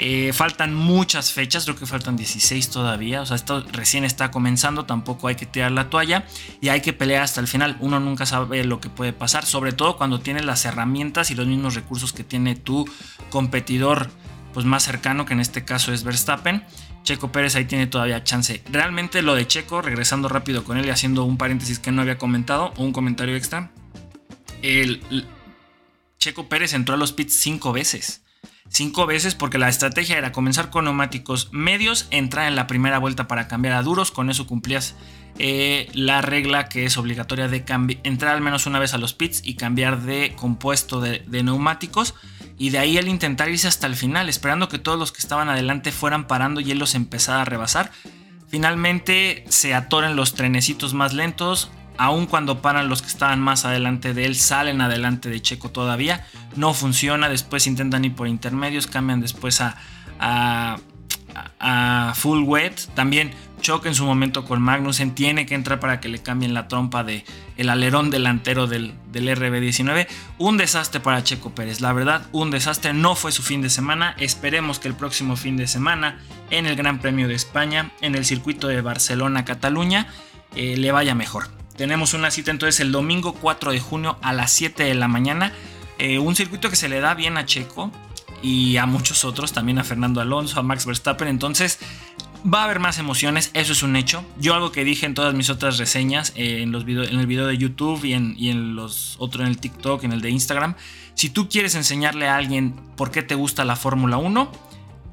Eh, 0.00 0.32
faltan 0.32 0.74
muchas 0.74 1.32
fechas, 1.32 1.64
creo 1.64 1.76
que 1.76 1.84
faltan 1.84 2.16
16 2.16 2.70
todavía. 2.70 3.20
O 3.20 3.26
sea, 3.26 3.34
esto 3.34 3.64
recién 3.72 4.04
está 4.04 4.30
comenzando, 4.30 4.84
tampoco 4.84 5.26
hay 5.26 5.34
que 5.34 5.44
tirar 5.44 5.72
la 5.72 5.90
toalla 5.90 6.24
y 6.60 6.68
hay 6.68 6.80
que 6.80 6.92
pelear 6.92 7.24
hasta 7.24 7.40
el 7.40 7.48
final. 7.48 7.76
Uno 7.80 7.98
nunca 7.98 8.24
sabe 8.24 8.62
lo 8.64 8.80
que 8.80 8.90
puede 8.90 9.12
pasar, 9.12 9.44
sobre 9.44 9.72
todo 9.72 9.96
cuando 9.96 10.20
tienes 10.20 10.44
las 10.44 10.64
herramientas 10.64 11.32
y 11.32 11.34
los 11.34 11.48
mismos 11.48 11.74
recursos 11.74 12.12
que 12.12 12.22
tiene 12.22 12.54
tu 12.54 12.88
competidor 13.30 14.08
pues, 14.54 14.66
más 14.66 14.84
cercano, 14.84 15.26
que 15.26 15.34
en 15.34 15.40
este 15.40 15.64
caso 15.64 15.92
es 15.92 16.04
Verstappen. 16.04 16.64
Checo 17.08 17.32
Pérez 17.32 17.56
ahí 17.56 17.64
tiene 17.64 17.86
todavía 17.86 18.22
chance. 18.22 18.62
Realmente 18.70 19.22
lo 19.22 19.34
de 19.34 19.46
Checo, 19.46 19.80
regresando 19.80 20.28
rápido 20.28 20.62
con 20.62 20.76
él 20.76 20.84
y 20.84 20.90
haciendo 20.90 21.24
un 21.24 21.38
paréntesis 21.38 21.78
que 21.78 21.90
no 21.90 22.02
había 22.02 22.18
comentado, 22.18 22.74
o 22.76 22.84
un 22.84 22.92
comentario 22.92 23.34
extra. 23.34 23.70
El, 24.60 25.26
Checo 26.18 26.50
Pérez 26.50 26.74
entró 26.74 26.96
a 26.96 26.98
los 26.98 27.14
pits 27.14 27.34
cinco 27.34 27.72
veces 27.72 28.22
cinco 28.68 29.06
veces 29.06 29.34
porque 29.34 29.56
la 29.56 29.70
estrategia 29.70 30.18
era 30.18 30.32
comenzar 30.32 30.68
con 30.68 30.84
neumáticos 30.84 31.48
medios, 31.52 32.06
entrar 32.10 32.46
en 32.46 32.56
la 32.56 32.66
primera 32.66 32.98
vuelta 32.98 33.26
para 33.26 33.48
cambiar 33.48 33.74
a 33.74 33.82
duros, 33.82 34.10
con 34.10 34.28
eso 34.28 34.46
cumplías 34.46 34.94
eh, 35.38 35.88
la 35.94 36.20
regla 36.20 36.68
que 36.68 36.84
es 36.84 36.98
obligatoria 36.98 37.48
de 37.48 37.64
entrar 38.02 38.34
al 38.34 38.42
menos 38.42 38.66
una 38.66 38.78
vez 38.78 38.92
a 38.92 38.98
los 38.98 39.14
pits 39.14 39.40
y 39.44 39.54
cambiar 39.54 40.02
de 40.02 40.34
compuesto 40.36 41.00
de, 41.00 41.22
neumáticos. 41.42 42.14
Y 42.58 42.70
de 42.70 42.78
ahí 42.78 42.98
el 42.98 43.08
intentar 43.08 43.48
irse 43.48 43.68
hasta 43.68 43.86
el 43.86 43.94
final, 43.94 44.28
esperando 44.28 44.68
que 44.68 44.78
todos 44.78 44.98
los 44.98 45.12
que 45.12 45.20
estaban 45.20 45.48
adelante 45.48 45.92
fueran 45.92 46.26
parando 46.26 46.60
y 46.60 46.70
él 46.72 46.78
los 46.78 46.96
empezara 46.96 47.42
a 47.42 47.44
rebasar. 47.44 47.92
Finalmente 48.48 49.44
se 49.48 49.74
atoran 49.74 50.16
los 50.16 50.34
trenecitos 50.34 50.92
más 50.92 51.14
lentos, 51.14 51.70
aun 51.98 52.26
cuando 52.26 52.62
paran 52.62 52.88
los 52.88 53.02
que 53.02 53.08
estaban 53.08 53.40
más 53.40 53.64
adelante 53.64 54.14
de 54.14 54.24
él, 54.24 54.36
salen 54.36 54.80
adelante 54.80 55.28
de 55.28 55.40
Checo 55.42 55.70
todavía. 55.70 56.26
No 56.56 56.72
funciona, 56.72 57.28
después 57.28 57.66
intentan 57.66 58.04
ir 58.04 58.14
por 58.14 58.26
intermedios, 58.26 58.86
cambian 58.86 59.20
después 59.20 59.60
a, 59.60 59.76
a, 60.18 62.12
full 62.14 62.44
wet. 62.44 62.74
También 62.94 63.32
choca 63.60 63.88
en 63.88 63.94
su 63.94 64.04
momento 64.04 64.44
con 64.44 64.62
Magnussen, 64.62 65.14
tiene 65.14 65.46
que 65.46 65.54
entrar 65.54 65.80
para 65.80 66.00
que 66.00 66.08
le 66.08 66.22
cambien 66.22 66.54
la 66.54 66.68
trompa 66.68 67.04
de 67.04 67.24
el 67.56 67.68
alerón 67.68 68.10
delantero 68.10 68.66
del, 68.66 68.94
del 69.10 69.28
RB19. 69.28 70.06
Un 70.38 70.56
desastre 70.56 71.00
para 71.00 71.22
Checo 71.22 71.54
Pérez, 71.54 71.80
la 71.80 71.92
verdad, 71.92 72.26
un 72.32 72.50
desastre. 72.50 72.92
No 72.92 73.14
fue 73.14 73.32
su 73.32 73.42
fin 73.42 73.62
de 73.62 73.70
semana. 73.70 74.14
Esperemos 74.18 74.78
que 74.78 74.88
el 74.88 74.94
próximo 74.94 75.36
fin 75.36 75.56
de 75.56 75.66
semana 75.66 76.20
en 76.50 76.66
el 76.66 76.76
Gran 76.76 77.00
Premio 77.00 77.28
de 77.28 77.34
España, 77.34 77.92
en 78.00 78.14
el 78.14 78.24
circuito 78.24 78.68
de 78.68 78.80
Barcelona-Cataluña, 78.80 80.08
eh, 80.54 80.76
le 80.76 80.92
vaya 80.92 81.14
mejor. 81.14 81.48
Tenemos 81.76 82.12
una 82.14 82.30
cita 82.30 82.50
entonces 82.50 82.80
el 82.80 82.90
domingo 82.90 83.34
4 83.34 83.72
de 83.72 83.80
junio 83.80 84.18
a 84.22 84.32
las 84.32 84.50
7 84.52 84.82
de 84.82 84.94
la 84.94 85.06
mañana. 85.08 85.52
Eh, 85.98 86.18
un 86.18 86.34
circuito 86.34 86.70
que 86.70 86.76
se 86.76 86.88
le 86.88 87.00
da 87.00 87.14
bien 87.14 87.36
a 87.36 87.46
Checo 87.46 87.92
y 88.42 88.76
a 88.76 88.86
muchos 88.86 89.24
otros, 89.24 89.52
también 89.52 89.78
a 89.78 89.84
Fernando 89.84 90.20
Alonso, 90.20 90.58
a 90.58 90.62
Max 90.62 90.86
Verstappen. 90.86 91.28
Entonces 91.28 91.78
va 92.44 92.62
a 92.62 92.64
haber 92.64 92.78
más 92.78 92.98
emociones, 92.98 93.50
eso 93.54 93.72
es 93.72 93.82
un 93.82 93.96
hecho. 93.96 94.24
Yo 94.38 94.54
algo 94.54 94.72
que 94.72 94.84
dije 94.84 95.06
en 95.06 95.14
todas 95.14 95.34
mis 95.34 95.50
otras 95.50 95.78
reseñas, 95.78 96.32
eh, 96.36 96.62
en, 96.62 96.72
los 96.72 96.84
en 96.84 97.18
el 97.18 97.26
video 97.26 97.46
de 97.46 97.58
YouTube 97.58 98.04
y 98.04 98.12
en, 98.12 98.34
y 98.36 98.50
en 98.50 98.74
los 98.74 99.16
otros 99.18 99.42
en 99.42 99.48
el 99.48 99.58
TikTok, 99.58 100.04
en 100.04 100.12
el 100.12 100.20
de 100.20 100.30
Instagram. 100.30 100.74
Si 101.14 101.30
tú 101.30 101.48
quieres 101.48 101.74
enseñarle 101.74 102.28
a 102.28 102.36
alguien 102.36 102.74
por 102.96 103.10
qué 103.10 103.22
te 103.22 103.34
gusta 103.34 103.64
la 103.64 103.76
Fórmula 103.76 104.18
1, 104.18 104.52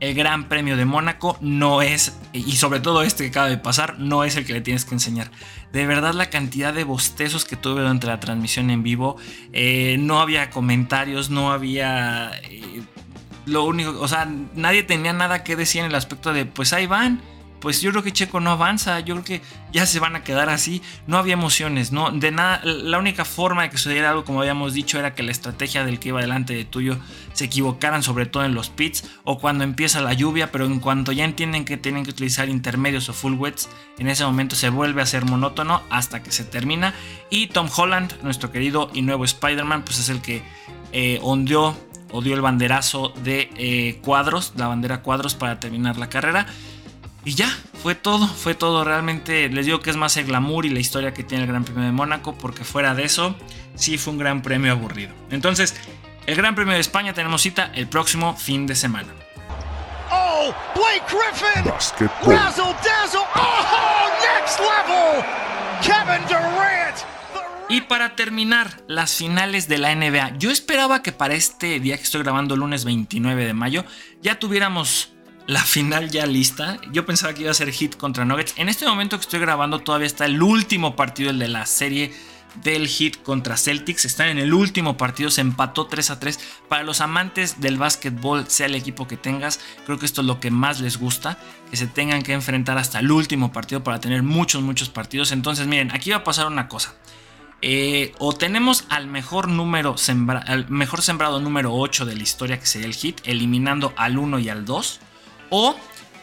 el 0.01 0.13
Gran 0.13 0.49
Premio 0.49 0.77
de 0.77 0.85
Mónaco 0.85 1.37
no 1.41 1.81
es, 1.81 2.17
y 2.33 2.53
sobre 2.53 2.79
todo 2.79 3.01
este 3.01 3.23
que 3.23 3.29
acaba 3.29 3.49
de 3.49 3.57
pasar, 3.57 3.97
no 3.99 4.23
es 4.23 4.35
el 4.35 4.45
que 4.45 4.53
le 4.53 4.61
tienes 4.61 4.85
que 4.85 4.93
enseñar. 4.93 5.31
De 5.71 5.85
verdad 5.85 6.13
la 6.13 6.29
cantidad 6.29 6.73
de 6.73 6.83
bostezos 6.83 7.45
que 7.45 7.55
tuve 7.55 7.81
durante 7.81 8.07
la 8.07 8.19
transmisión 8.19 8.69
en 8.69 8.83
vivo, 8.83 9.17
eh, 9.53 9.97
no 9.99 10.19
había 10.19 10.49
comentarios, 10.49 11.29
no 11.29 11.51
había... 11.51 12.31
Eh, 12.43 12.83
lo 13.45 13.63
único, 13.63 13.99
o 13.99 14.07
sea, 14.07 14.27
nadie 14.55 14.83
tenía 14.83 15.13
nada 15.13 15.43
que 15.43 15.55
decir 15.55 15.81
en 15.81 15.87
el 15.87 15.95
aspecto 15.95 16.33
de, 16.33 16.45
pues 16.45 16.73
ahí 16.73 16.87
van, 16.87 17.21
pues 17.65 17.81
yo 17.81 17.89
creo 17.89 18.03
que 18.03 18.13
Checo 18.13 18.39
no 18.39 18.51
avanza, 18.51 18.99
yo 18.99 19.15
creo 19.15 19.25
que 19.25 19.41
ya 19.71 19.87
se 19.87 19.99
van 19.99 20.15
a 20.15 20.23
quedar 20.23 20.49
así, 20.49 20.83
no 21.07 21.17
había 21.17 21.33
emociones, 21.33 21.91
no, 21.91 22.11
de 22.11 22.31
nada, 22.31 22.61
la 22.63 22.99
única 22.99 23.25
forma 23.25 23.63
de 23.63 23.71
que 23.71 23.77
sucediera 23.77 24.11
algo 24.11 24.23
como 24.23 24.41
habíamos 24.41 24.73
dicho 24.73 24.99
era 24.99 25.15
que 25.15 25.23
la 25.23 25.31
estrategia 25.31 25.83
del 25.83 25.99
que 25.99 26.09
iba 26.09 26.21
delante 26.21 26.53
de 26.53 26.63
tuyo 26.63 26.97
se 27.33 27.45
equivocaran 27.45 28.03
sobre 28.03 28.27
todo 28.27 28.45
en 28.45 28.53
los 28.53 28.69
pits 28.69 29.09
o 29.23 29.39
cuando 29.39 29.63
empieza 29.63 29.99
la 30.01 30.13
lluvia, 30.13 30.51
pero 30.51 30.65
en 30.65 30.79
cuanto 30.79 31.11
ya 31.11 31.25
entienden 31.25 31.65
que 31.65 31.75
tienen 31.77 32.03
que 32.03 32.11
utilizar 32.11 32.49
intermedios 32.49 33.09
o 33.09 33.13
full 33.13 33.33
wets, 33.33 33.67
en 33.97 34.09
ese 34.09 34.23
momento 34.25 34.55
se 34.55 34.69
vuelve 34.69 35.01
a 35.01 35.05
ser 35.07 35.25
monótono 35.25 35.81
hasta 35.89 36.21
que 36.21 36.31
se 36.31 36.43
termina. 36.43 36.93
Y 37.31 37.47
Tom 37.47 37.67
Holland, 37.75 38.13
nuestro 38.21 38.51
querido 38.51 38.91
y 38.93 39.01
nuevo 39.01 39.25
Spider-Man, 39.25 39.83
pues 39.85 39.97
es 39.97 40.09
el 40.09 40.21
que 40.21 40.43
eh, 40.91 41.19
ondeó 41.23 41.75
o 42.11 42.21
dio 42.21 42.35
el 42.35 42.41
banderazo 42.41 43.13
de 43.23 43.49
eh, 43.57 43.99
cuadros, 44.03 44.53
la 44.55 44.67
bandera 44.67 45.01
cuadros 45.01 45.35
para 45.35 45.59
terminar 45.59 45.97
la 45.97 46.09
carrera. 46.09 46.45
Y 47.23 47.33
ya, 47.33 47.49
fue 47.81 47.95
todo, 47.95 48.27
fue 48.27 48.53
todo. 48.53 48.83
Realmente 48.83 49.49
les 49.49 49.65
digo 49.65 49.79
que 49.79 49.89
es 49.89 49.95
más 49.95 50.15
el 50.17 50.25
glamour 50.25 50.65
y 50.65 50.69
la 50.69 50.79
historia 50.79 51.13
que 51.13 51.23
tiene 51.23 51.43
el 51.43 51.49
Gran 51.49 51.63
Premio 51.63 51.83
de 51.83 51.91
Mónaco, 51.91 52.35
porque 52.35 52.63
fuera 52.63 52.93
de 52.93 53.03
eso, 53.03 53.35
sí 53.73 53.97
fue 53.97 54.13
un 54.13 54.19
Gran 54.19 54.41
Premio 54.41 54.71
aburrido. 54.71 55.13
Entonces, 55.31 55.75
el 56.27 56.35
Gran 56.35 56.55
Premio 56.55 56.75
de 56.75 56.79
España 56.79 57.13
tenemos 57.13 57.41
cita 57.41 57.71
el 57.73 57.87
próximo 57.87 58.35
fin 58.35 58.67
de 58.67 58.75
semana. 58.75 59.09
Oh, 60.11 60.53
Blake 60.75 61.05
Griffin! 61.09 61.65
Razzle 61.65 62.75
dazzle! 62.83 63.21
Oh, 63.35 64.09
next 64.21 64.59
level! 64.59 65.25
Kevin 65.81 66.21
Durant! 66.27 67.14
Y 67.67 67.81
para 67.81 68.15
terminar, 68.15 68.83
las 68.87 69.15
finales 69.15 69.67
de 69.67 69.79
la 69.79 69.95
NBA. 69.95 70.37
Yo 70.37 70.51
esperaba 70.51 71.01
que 71.01 71.11
para 71.11 71.33
este 71.33 71.79
día 71.79 71.97
que 71.97 72.03
estoy 72.03 72.21
grabando, 72.21 72.55
lunes 72.55 72.85
29 72.85 73.43
de 73.43 73.53
mayo, 73.55 73.85
ya 74.21 74.37
tuviéramos 74.37 75.13
la 75.47 75.61
final 75.61 76.11
ya 76.11 76.27
lista. 76.27 76.79
Yo 76.91 77.07
pensaba 77.07 77.33
que 77.33 77.41
iba 77.41 77.51
a 77.51 77.55
ser 77.55 77.71
Hit 77.71 77.97
contra 77.97 78.23
Nuggets. 78.23 78.53
En 78.57 78.69
este 78.69 78.85
momento 78.85 79.17
que 79.17 79.23
estoy 79.23 79.39
grabando 79.39 79.79
todavía 79.79 80.05
está 80.05 80.25
el 80.25 80.43
último 80.43 80.95
partido, 80.95 81.31
el 81.31 81.39
de 81.39 81.47
la 81.47 81.65
serie 81.65 82.13
del 82.63 82.87
Hit 82.87 83.23
contra 83.23 83.57
Celtics. 83.57 84.05
Están 84.05 84.27
en 84.27 84.37
el 84.37 84.53
último 84.53 84.95
partido, 84.95 85.31
se 85.31 85.41
empató 85.41 85.87
3 85.87 86.11
a 86.11 86.19
3. 86.19 86.39
Para 86.69 86.83
los 86.83 87.01
amantes 87.01 87.61
del 87.61 87.77
básquetbol, 87.77 88.45
sea 88.47 88.67
el 88.67 88.75
equipo 88.75 89.07
que 89.07 89.17
tengas, 89.17 89.59
creo 89.87 89.97
que 89.97 90.05
esto 90.05 90.21
es 90.21 90.27
lo 90.27 90.39
que 90.39 90.51
más 90.51 90.81
les 90.81 90.97
gusta, 90.97 91.39
que 91.71 91.77
se 91.77 91.87
tengan 91.87 92.21
que 92.21 92.33
enfrentar 92.33 92.77
hasta 92.77 92.99
el 92.99 93.11
último 93.11 93.51
partido 93.51 93.83
para 93.83 93.99
tener 93.99 94.21
muchos, 94.21 94.61
muchos 94.61 94.89
partidos. 94.89 95.31
Entonces, 95.31 95.65
miren, 95.65 95.91
aquí 95.91 96.11
va 96.11 96.17
a 96.17 96.23
pasar 96.23 96.45
una 96.45 96.67
cosa. 96.67 96.93
Eh, 97.67 98.13
o 98.19 98.31
tenemos 98.31 98.85
al 98.89 99.07
mejor 99.07 99.47
número 99.47 99.95
al 100.45 100.69
mejor 100.69 101.01
sembrado 101.01 101.39
número 101.39 101.73
8 101.73 102.05
de 102.05 102.15
la 102.15 102.21
historia 102.21 102.59
que 102.59 102.67
sería 102.67 102.85
el 102.85 102.93
hit, 102.93 103.21
eliminando 103.23 103.91
al 103.97 104.19
1 104.19 104.37
y 104.37 104.49
al 104.49 104.65
2 104.65 104.99
o 105.49 105.75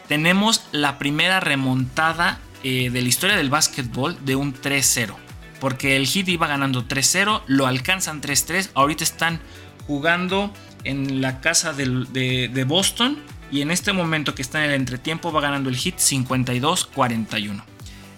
tenemos 0.07 0.63
la 0.71 0.97
primera 0.97 1.41
remontada 1.41 2.39
eh, 2.63 2.89
de 2.89 3.01
la 3.01 3.07
historia 3.09 3.35
del 3.35 3.49
básquetbol 3.49 4.23
de 4.23 4.37
un 4.37 4.53
3-0. 4.53 5.15
Porque 5.59 5.97
el 5.97 6.07
Heat 6.07 6.29
iba 6.29 6.47
ganando 6.47 6.87
3-0, 6.87 7.41
lo 7.47 7.67
alcanzan 7.67 8.21
3-3. 8.21 8.69
Ahorita 8.73 9.03
están 9.03 9.41
jugando 9.85 10.53
en 10.85 11.21
la 11.21 11.41
casa 11.41 11.73
de, 11.73 12.65
Boston. 12.65 13.17
Y 13.51 13.61
en 13.61 13.69
este 13.69 13.91
momento 13.91 14.33
que 14.33 14.41
está 14.41 14.63
en 14.63 14.71
el 14.71 14.75
entretiempo 14.75 15.33
va 15.33 15.41
ganando 15.41 15.69
el 15.69 15.75
Heat 15.75 15.97
52-41. 15.97 17.63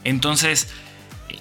Entonces, 0.04 0.70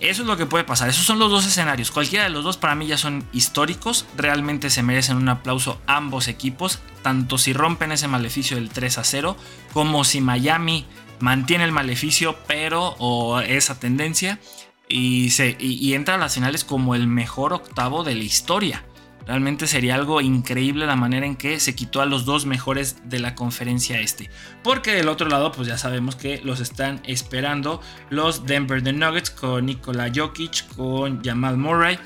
eso 0.01 0.23
es 0.23 0.29
lo 0.29 0.37
que 0.37 0.47
puede 0.47 0.65
pasar. 0.65 0.89
Esos 0.89 1.05
son 1.05 1.19
los 1.19 1.31
dos 1.31 1.47
escenarios. 1.47 1.91
Cualquiera 1.91 2.25
de 2.25 2.31
los 2.31 2.45
dos 2.45 2.57
para 2.57 2.75
mí 2.75 2.87
ya 2.87 2.99
son 2.99 3.27
históricos. 3.33 4.07
Realmente 4.17 4.71
se 4.71 4.83
merecen 4.83 5.17
un 5.17 5.29
aplauso 5.29 5.81
ambos 5.87 6.29
equipos. 6.29 6.81
Tanto 7.03 7.39
si 7.39 7.53
rompen 7.53 7.93
ese 7.93 8.09
maleficio 8.09 8.57
del 8.57 8.71
3 8.71 8.99
a 8.99 9.05
0 9.05 9.37
como 9.73 10.05
si 10.05 10.21
Miami 10.21 10.87
mantiene 11.21 11.65
el 11.65 11.73
maleficio 11.73 12.37
pero 12.47 12.97
o 12.99 13.41
esa 13.41 13.79
tendencia 13.79 14.41
y, 14.89 15.33
y 15.59 15.95
entra 15.95 16.17
a 16.17 16.19
las 16.19 16.35
finales 16.35 16.65
como 16.65 16.95
el 16.95 17.07
mejor 17.07 17.53
octavo 17.53 18.05
de 18.05 18.15
la 18.15 18.25
historia. 18.25 18.85
Realmente 19.27 19.67
sería 19.67 19.95
algo 19.95 20.21
increíble 20.21 20.87
la 20.87 20.97
manera 20.97 21.25
en 21.25 21.37
que 21.37 21.59
se 21.59 21.75
quitó 21.75 22.03
a 22.03 22.07
los 22.07 22.25
dos 22.27 22.45
mejores 22.45 22.97
de 23.09 23.19
la 23.19 23.35
conferencia 23.35 24.01
este. 24.01 24.29
Porque 24.63 24.93
del 24.93 25.09
otro 25.09 25.29
lado, 25.29 25.51
pues 25.51 25.67
ya 25.67 25.79
sabemos 25.79 26.15
que 26.15 26.41
los 26.45 26.61
están 26.61 27.01
esperando 27.05 27.81
los 28.11 28.45
Denver 28.45 28.83
The 28.83 28.93
Nuggets 28.93 29.31
con 29.31 29.67
Nikola 29.67 30.13
Jokic, 30.15 30.67
con 30.77 31.23
Jamal 31.25 31.57
Murray, 31.57 31.99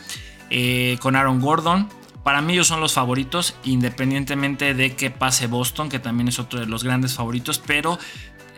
eh, 0.50 0.96
con 1.00 1.16
Aaron 1.16 1.40
Gordon. 1.40 1.88
Para 2.22 2.40
mí 2.42 2.52
ellos 2.52 2.66
son 2.66 2.80
los 2.80 2.92
favoritos, 2.92 3.54
independientemente 3.64 4.74
de 4.74 4.94
que 4.94 5.10
pase 5.10 5.46
Boston, 5.46 5.88
que 5.88 5.98
también 5.98 6.28
es 6.28 6.38
otro 6.38 6.60
de 6.60 6.66
los 6.66 6.84
grandes 6.84 7.14
favoritos, 7.14 7.58
pero 7.58 7.98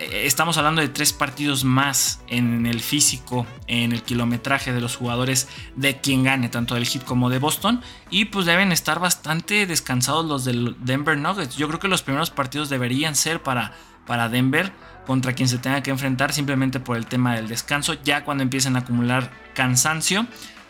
estamos 0.01 0.57
hablando 0.57 0.81
de 0.81 0.89
tres 0.89 1.13
partidos 1.13 1.65
más 1.65 2.21
en 2.29 2.67
el 2.67 2.81
físico, 2.81 3.47
en 3.67 3.93
el 3.93 4.03
kilometraje 4.03 4.73
de 4.73 4.81
los 4.81 4.97
jugadores 4.97 5.49
de 5.77 6.01
quien 6.01 6.25
gane, 6.25 6.49
tanto 6.49 6.75
del 6.75 6.87
Heat 6.87 7.05
como 7.05 7.31
de 7.31 7.39
Boston. 7.39 7.83
Y 8.11 8.27
pues 8.27 8.47
deben 8.47 8.73
estar 8.73 8.99
bastante 8.99 9.67
descansados 9.67 10.25
los 10.25 10.45
del 10.45 10.77
Denver 10.81 11.19
Nuggets. 11.19 11.57
Yo 11.57 11.69
creo 11.69 11.81
que 11.81 11.89
los 11.89 12.03
primeros 12.03 12.31
partidos 12.31 12.69
deberían 12.69 13.15
ser 13.15 13.43
para, 13.43 13.73
para 14.07 14.29
Denver 14.29 14.73
contra 15.07 15.33
quien 15.33 15.49
se 15.49 15.59
tenga 15.59 15.83
que 15.83 15.91
enfrentar 15.91 16.33
simplemente 16.33 16.81
por 16.81 16.97
el 16.97 17.07
tema 17.07 17.35
del 17.35 17.49
descanso. 17.49 17.95
Ya 18.03 18.25
cuando 18.25 18.43
empiecen 18.43 18.77
a 18.77 18.81
acumular 18.81 19.31
cansancio, 19.55 20.27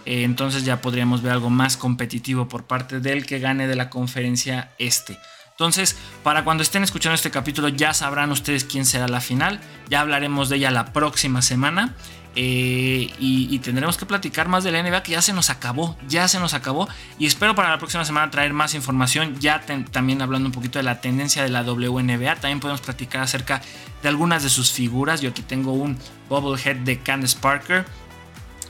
eh, 0.07 0.25
entonces 0.25 0.65
ya 0.65 0.81
podríamos 0.81 1.23
ver 1.23 1.33
algo 1.33 1.51
más 1.51 1.77
competitivo 1.77 2.49
por 2.49 2.65
parte 2.65 3.01
del 3.01 3.27
que 3.27 3.39
gane 3.39 3.67
de 3.67 3.77
la 3.77 3.91
conferencia 3.91 4.73
este. 4.79 5.19
Entonces, 5.61 5.95
para 6.23 6.43
cuando 6.43 6.63
estén 6.63 6.83
escuchando 6.85 7.15
este 7.15 7.31
capítulo 7.31 7.69
ya 7.69 7.93
sabrán 7.93 8.31
ustedes 8.31 8.65
quién 8.65 8.87
será 8.87 9.09
la 9.09 9.21
final. 9.21 9.61
Ya 9.91 10.01
hablaremos 10.01 10.49
de 10.49 10.57
ella 10.57 10.71
la 10.71 10.95
próxima 10.95 11.43
semana. 11.43 11.95
Eh, 12.35 13.13
y, 13.19 13.59
tendremos 13.59 13.99
que 13.99 14.07
platicar 14.07 14.49
más 14.49 14.65
de 14.65 14.73
la 14.73 14.83
NBA 14.83 15.03
que 15.03 15.13
ya 15.13 15.21
se 15.21 15.35
nos 15.35 15.51
acabó, 15.51 15.99
ya 16.09 16.29
se 16.29 16.41
nos 16.41 16.55
acabó. 16.55 16.89
Y 17.19 17.27
espero 17.27 17.55
para 17.55 17.69
la 17.69 17.77
próxima 17.77 18.07
semana 18.07 18.31
traer 18.31 18.55
más 18.55 18.75
información, 18.75 19.39
ya 19.39 19.61
también 19.91 20.23
hablando 20.23 20.47
un 20.49 20.53
poquito 20.53 20.79
de 20.79 20.83
la 20.83 21.03
tendencia 21.03 21.43
de 21.43 21.51
la 21.51 21.63
WNBA. 21.63 22.37
También 22.37 22.61
podemos 22.61 22.81
platicar 22.81 23.21
acerca 23.21 23.61
de 24.03 24.09
algunas 24.09 24.43
de 24.43 24.49
sus 24.49 24.73
figuras. 24.73 25.21
Yo 25.21 25.29
aquí 25.29 25.43
tengo 25.43 25.75
un 25.75 25.99
Bubblehead 26.31 26.77
de 26.77 27.01
Candace 27.01 27.37
Parker. 27.39 27.85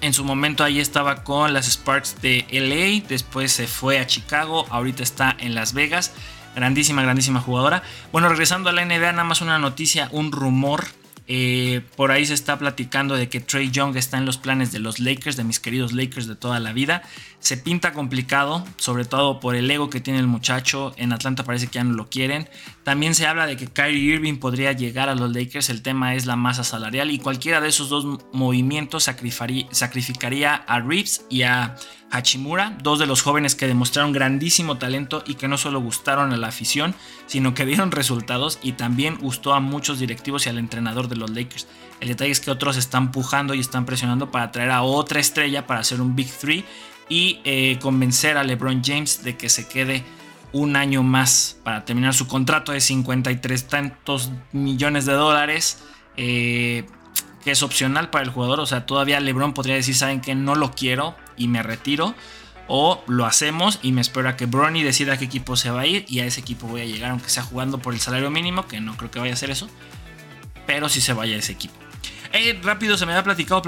En 0.00 0.12
su 0.12 0.24
momento 0.24 0.64
ahí 0.64 0.80
estaba 0.80 1.22
con 1.22 1.52
las 1.52 1.70
Sparks 1.70 2.20
de 2.20 2.46
LA, 2.50 3.06
después 3.06 3.52
se 3.52 3.68
fue 3.68 4.00
a 4.00 4.08
Chicago, 4.08 4.66
ahorita 4.70 5.04
está 5.04 5.36
en 5.38 5.54
Las 5.54 5.72
Vegas. 5.72 6.12
Grandísima, 6.54 7.02
grandísima 7.02 7.40
jugadora. 7.40 7.82
Bueno, 8.12 8.28
regresando 8.28 8.70
a 8.70 8.72
la 8.72 8.84
NBA, 8.84 9.12
nada 9.12 9.24
más 9.24 9.40
una 9.40 9.58
noticia, 9.58 10.08
un 10.12 10.32
rumor. 10.32 10.84
Eh, 11.32 11.82
por 11.94 12.10
ahí 12.10 12.26
se 12.26 12.34
está 12.34 12.58
platicando 12.58 13.14
de 13.14 13.28
que 13.28 13.38
Trey 13.38 13.70
Young 13.70 13.96
está 13.96 14.18
en 14.18 14.26
los 14.26 14.36
planes 14.36 14.72
de 14.72 14.80
los 14.80 14.98
Lakers, 14.98 15.36
de 15.36 15.44
mis 15.44 15.60
queridos 15.60 15.92
Lakers 15.92 16.26
de 16.26 16.34
toda 16.34 16.58
la 16.58 16.72
vida. 16.72 17.02
Se 17.38 17.56
pinta 17.56 17.92
complicado, 17.92 18.64
sobre 18.78 19.04
todo 19.04 19.38
por 19.38 19.54
el 19.54 19.70
ego 19.70 19.90
que 19.90 20.00
tiene 20.00 20.18
el 20.18 20.26
muchacho. 20.26 20.92
En 20.96 21.12
Atlanta 21.12 21.44
parece 21.44 21.68
que 21.68 21.74
ya 21.74 21.84
no 21.84 21.94
lo 21.94 22.10
quieren. 22.10 22.48
También 22.84 23.14
se 23.14 23.26
habla 23.26 23.46
de 23.46 23.56
que 23.56 23.66
Kyrie 23.66 24.14
Irving 24.14 24.38
podría 24.38 24.72
llegar 24.72 25.10
a 25.10 25.14
los 25.14 25.34
Lakers. 25.34 25.68
El 25.68 25.82
tema 25.82 26.14
es 26.14 26.24
la 26.24 26.36
masa 26.36 26.64
salarial 26.64 27.10
y 27.10 27.18
cualquiera 27.18 27.60
de 27.60 27.68
esos 27.68 27.90
dos 27.90 28.24
movimientos 28.32 29.04
sacrificaría 29.04 30.54
a 30.54 30.80
Reeves 30.80 31.26
y 31.28 31.42
a 31.42 31.76
Hachimura, 32.10 32.76
dos 32.82 32.98
de 32.98 33.06
los 33.06 33.22
jóvenes 33.22 33.54
que 33.54 33.66
demostraron 33.66 34.12
grandísimo 34.12 34.78
talento 34.78 35.22
y 35.26 35.34
que 35.34 35.46
no 35.46 35.58
solo 35.58 35.80
gustaron 35.80 36.32
a 36.32 36.38
la 36.38 36.48
afición, 36.48 36.94
sino 37.26 37.54
que 37.54 37.66
dieron 37.66 37.92
resultados 37.92 38.58
y 38.62 38.72
también 38.72 39.18
gustó 39.18 39.52
a 39.52 39.60
muchos 39.60 39.98
directivos 39.98 40.46
y 40.46 40.48
al 40.48 40.58
entrenador 40.58 41.08
de 41.08 41.16
los 41.16 41.30
Lakers. 41.30 41.68
El 42.00 42.08
detalle 42.08 42.30
es 42.30 42.40
que 42.40 42.50
otros 42.50 42.78
están 42.78 43.12
pujando 43.12 43.52
y 43.54 43.60
están 43.60 43.84
presionando 43.84 44.30
para 44.30 44.50
traer 44.52 44.70
a 44.70 44.82
otra 44.82 45.20
estrella 45.20 45.66
para 45.66 45.80
hacer 45.80 46.00
un 46.00 46.16
Big 46.16 46.30
Three 46.32 46.64
y 47.10 47.40
eh, 47.44 47.78
convencer 47.82 48.38
a 48.38 48.44
LeBron 48.44 48.82
James 48.82 49.22
de 49.22 49.36
que 49.36 49.50
se 49.50 49.68
quede 49.68 50.02
un 50.52 50.76
año 50.76 51.02
más 51.02 51.58
para 51.64 51.84
terminar 51.84 52.14
su 52.14 52.26
contrato 52.26 52.72
de 52.72 52.80
53 52.80 53.68
tantos 53.68 54.30
millones 54.52 55.06
de 55.06 55.12
dólares. 55.12 55.82
Eh, 56.16 56.84
que 57.42 57.52
es 57.52 57.62
opcional 57.62 58.10
para 58.10 58.24
el 58.24 58.30
jugador. 58.30 58.60
O 58.60 58.66
sea, 58.66 58.86
todavía 58.86 59.20
LeBron 59.20 59.54
podría 59.54 59.74
decir, 59.74 59.94
saben 59.94 60.20
que 60.20 60.34
no 60.34 60.54
lo 60.54 60.72
quiero, 60.72 61.16
y 61.36 61.48
me 61.48 61.62
retiro. 61.62 62.14
O 62.72 63.02
lo 63.08 63.26
hacemos 63.26 63.80
y 63.82 63.90
me 63.90 64.00
espero 64.00 64.28
a 64.28 64.36
que 64.36 64.46
Bronny 64.46 64.84
decida 64.84 65.14
a 65.14 65.18
qué 65.18 65.24
equipo 65.24 65.56
se 65.56 65.70
va 65.70 65.80
a 65.80 65.86
ir 65.86 66.04
y 66.06 66.20
a 66.20 66.26
ese 66.26 66.40
equipo 66.40 66.68
voy 66.68 66.82
a 66.82 66.84
llegar, 66.84 67.10
aunque 67.10 67.28
sea 67.28 67.42
jugando 67.42 67.78
por 67.78 67.94
el 67.94 68.00
salario 68.00 68.30
mínimo, 68.30 68.68
que 68.68 68.80
no 68.80 68.96
creo 68.96 69.10
que 69.10 69.18
vaya 69.18 69.32
a 69.32 69.34
hacer 69.34 69.50
eso. 69.50 69.68
Pero 70.66 70.88
si 70.88 71.00
se 71.00 71.12
vaya 71.12 71.34
a 71.34 71.38
ese 71.40 71.50
equipo. 71.50 71.74
Eh, 72.32 72.56
rápido, 72.62 72.96
se 72.96 73.06
me 73.06 73.14
ha 73.14 73.24
platicado 73.24 73.60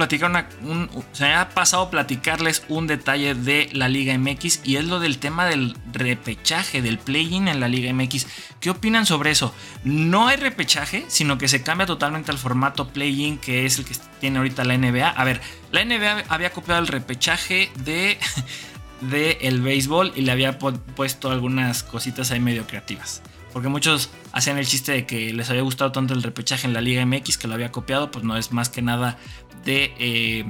se 1.13 1.25
me 1.25 1.35
ha 1.35 1.49
pasado 1.49 1.91
platicarles 1.91 2.63
un 2.69 2.87
detalle 2.87 3.35
de 3.35 3.69
la 3.73 3.89
Liga 3.89 4.17
MX 4.17 4.61
y 4.63 4.77
es 4.77 4.85
lo 4.85 5.01
del 5.01 5.19
tema 5.19 5.47
del 5.47 5.77
repechaje, 5.93 6.81
del 6.81 6.99
play-in 6.99 7.49
en 7.49 7.59
la 7.59 7.67
Liga 7.67 7.93
MX. 7.93 8.29
¿Qué 8.61 8.71
opinan 8.71 9.05
sobre 9.05 9.33
eso? 9.33 9.53
No 9.83 10.29
hay 10.29 10.37
repechaje, 10.37 11.05
sino 11.09 11.39
que 11.39 11.49
se 11.49 11.65
cambia 11.65 11.87
totalmente 11.87 12.31
al 12.31 12.39
formato 12.39 12.89
play-in 12.89 13.39
que 13.39 13.67
es 13.67 13.81
el 13.81 13.85
que 13.85 13.97
tiene 14.21 14.39
ahorita 14.39 14.65
la 14.65 14.79
NBA. 14.79 15.09
A 15.09 15.25
ver, 15.25 15.41
la 15.73 15.85
NBA 15.85 16.25
había 16.29 16.53
copiado 16.53 16.81
el 16.81 16.87
repechaje 16.87 17.73
de, 17.81 18.17
de 19.01 19.39
el 19.41 19.61
béisbol 19.61 20.13
y 20.15 20.21
le 20.23 20.31
había 20.31 20.61
puesto 20.61 21.33
algunas 21.33 21.83
cositas 21.83 22.31
ahí 22.31 22.39
medio 22.39 22.65
creativas. 22.65 23.23
Porque 23.53 23.69
muchos 23.69 24.11
hacían 24.33 24.59
el 24.59 24.67
chiste 24.67 24.93
de 24.93 25.07
que 25.07 25.33
les 25.33 25.51
había 25.51 25.63
gustado 25.63 25.93
tanto 25.93 26.15
el 26.15 26.23
repechaje 26.23 26.67
en 26.67 26.73
la 26.73 26.81
Liga 26.81 27.05
MX 27.05 27.39
que 27.39 27.49
lo 27.49 27.55
había 27.55 27.71
copiado, 27.71 28.11
pues 28.11 28.25
no 28.25 28.37
es 28.37 28.53
más 28.53 28.69
que 28.69 28.83
nada 28.83 29.19
eh, 29.67 30.45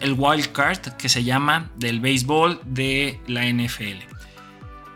el 0.00 0.12
wild 0.16 0.52
card 0.52 0.78
que 0.96 1.08
se 1.08 1.24
llama 1.24 1.70
del 1.76 2.00
béisbol 2.00 2.60
de 2.64 3.20
la 3.26 3.44
NFL. 3.44 4.04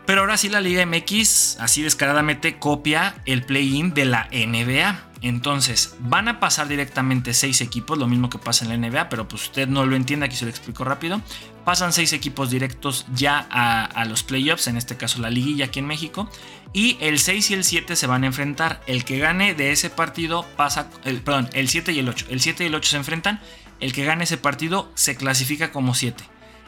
Pero 0.05 0.21
ahora 0.21 0.37
sí 0.37 0.49
la 0.49 0.59
Liga 0.59 0.85
MX 0.85 1.57
así 1.59 1.81
descaradamente 1.81 2.59
copia 2.59 3.15
el 3.25 3.43
play-in 3.43 3.93
de 3.93 4.05
la 4.05 4.27
NBA. 4.31 5.12
Entonces, 5.23 5.95
van 5.99 6.27
a 6.27 6.41
pasar 6.41 6.67
directamente 6.67 7.33
seis 7.33 7.61
equipos, 7.61 7.97
lo 7.97 8.07
mismo 8.07 8.29
que 8.29 8.37
pasa 8.37 8.65
en 8.65 8.81
la 8.81 8.89
NBA, 8.89 9.07
pero 9.07 9.25
pues 9.25 9.43
usted 9.43 9.69
no 9.69 9.85
lo 9.85 9.95
entiende, 9.95 10.25
aquí 10.25 10.35
se 10.35 10.43
lo 10.43 10.51
explico 10.51 10.83
rápido. 10.83 11.21
Pasan 11.63 11.93
seis 11.93 12.11
equipos 12.11 12.49
directos 12.49 13.05
ya 13.15 13.47
a, 13.49 14.03
los 14.03 14.21
playoffs, 14.23 14.67
en 14.67 14.75
este 14.75 14.97
caso 14.97 15.21
la 15.21 15.29
liguilla 15.29 15.65
aquí 15.65 15.79
en 15.79 15.87
México. 15.87 16.29
Y 16.73 16.97
el 16.99 17.19
6 17.19 17.51
y 17.51 17.53
el 17.53 17.63
7 17.63 17.95
se 17.95 18.07
van 18.07 18.23
a 18.23 18.27
enfrentar. 18.27 18.81
El 18.85 19.05
que 19.05 19.19
gane 19.19 19.53
de 19.53 19.71
ese 19.71 19.89
partido 19.89 20.43
pasa, 20.57 20.89
el, 21.05 21.21
perdón, 21.21 21.47
el 21.53 21.69
7 21.69 21.93
y 21.93 21.99
el 21.99 22.09
8. 22.09 22.25
El 22.29 22.41
7 22.41 22.63
y 22.63 22.67
el 22.67 22.75
8 22.75 22.89
se 22.89 22.97
enfrentan. 22.97 23.39
El 23.79 23.93
que 23.93 24.03
gane 24.03 24.23
ese 24.23 24.37
partido 24.37 24.91
se 24.95 25.15
clasifica 25.15 25.71
como 25.71 25.93
7. 25.93 26.23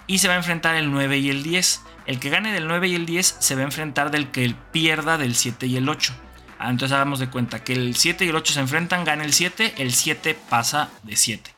Y 0.05 0.19
se 0.19 0.27
va 0.27 0.35
a 0.35 0.37
enfrentar 0.37 0.75
el 0.75 0.91
9 0.91 1.17
y 1.17 1.29
el 1.29 1.41
10. 1.41 1.81
El 2.05 2.19
que 2.19 2.29
gane 2.29 2.53
del 2.53 2.67
9 2.67 2.87
y 2.87 2.95
el 2.95 3.07
10 3.07 3.37
se 3.39 3.55
va 3.55 3.61
a 3.61 3.65
enfrentar 3.65 4.11
del 4.11 4.29
que 4.29 4.55
pierda 4.71 5.17
del 5.17 5.35
7 5.35 5.65
y 5.65 5.75
el 5.75 5.89
8. 5.89 6.13
Ah, 6.57 6.69
entonces 6.69 6.95
hagamos 6.95 7.19
de 7.19 7.29
cuenta 7.29 7.63
que 7.63 7.73
el 7.73 7.95
7 7.95 8.25
y 8.25 8.29
el 8.29 8.35
8 8.35 8.53
se 8.53 8.59
enfrentan, 8.61 9.03
gana 9.03 9.23
el 9.23 9.33
7, 9.33 9.75
el 9.77 9.93
7 9.93 10.37
pasa 10.49 10.89
de 11.03 11.15
7. 11.15 11.53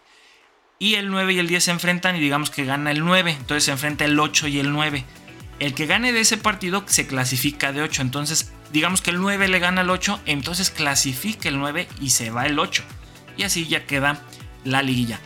Y 0.80 0.96
el 0.96 1.10
9 1.10 1.34
y 1.34 1.40
el 1.40 1.48
10 1.48 1.64
se 1.64 1.72
enfrentan 1.72 2.16
y 2.16 2.20
digamos 2.20 2.50
que 2.50 2.66
gana 2.66 2.92
el 2.92 3.04
9, 3.04 3.32
entonces 3.32 3.66
se 3.66 3.72
enfrenta 3.72 4.06
el 4.06 4.20
8 4.20 4.48
y 4.48 4.60
el 4.60 4.72
9. 4.72 5.06
El 5.60 5.74
que 5.74 5.88
gane 5.88 6.14
de 6.14 6.22
ese 6.22 6.38
partido 6.38 6.84
se 6.88 7.08
clasifica 7.08 7.72
de 7.72 7.82
8, 7.82 8.02
entonces 8.02 8.52
digamos 8.72 9.02
que 9.02 9.12
el 9.12 9.20
9 9.20 9.48
le 9.48 9.60
gana 9.60 9.82
al 9.82 9.90
8, 9.90 10.22
entonces 10.26 10.70
clasifica 10.70 11.50
el 11.50 11.60
9 11.60 11.88
y 12.02 12.12
se 12.12 12.30
va 12.30 12.46
el 12.46 12.60
8. 12.60 12.84
Y 13.38 13.44
así 13.44 13.68
ya 13.68 13.86
queda 13.86 14.22
la 14.64 14.82
liguilla. 14.82 15.20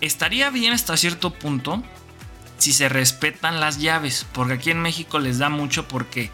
Estaría 0.00 0.50
bien 0.50 0.72
hasta 0.72 0.96
cierto 0.96 1.32
punto 1.32 1.82
si 2.58 2.72
se 2.72 2.88
respetan 2.88 3.60
las 3.60 3.78
llaves, 3.78 4.26
porque 4.32 4.54
aquí 4.54 4.70
en 4.70 4.80
México 4.80 5.18
les 5.18 5.38
da 5.38 5.48
mucho 5.48 5.88
porque 5.88 6.30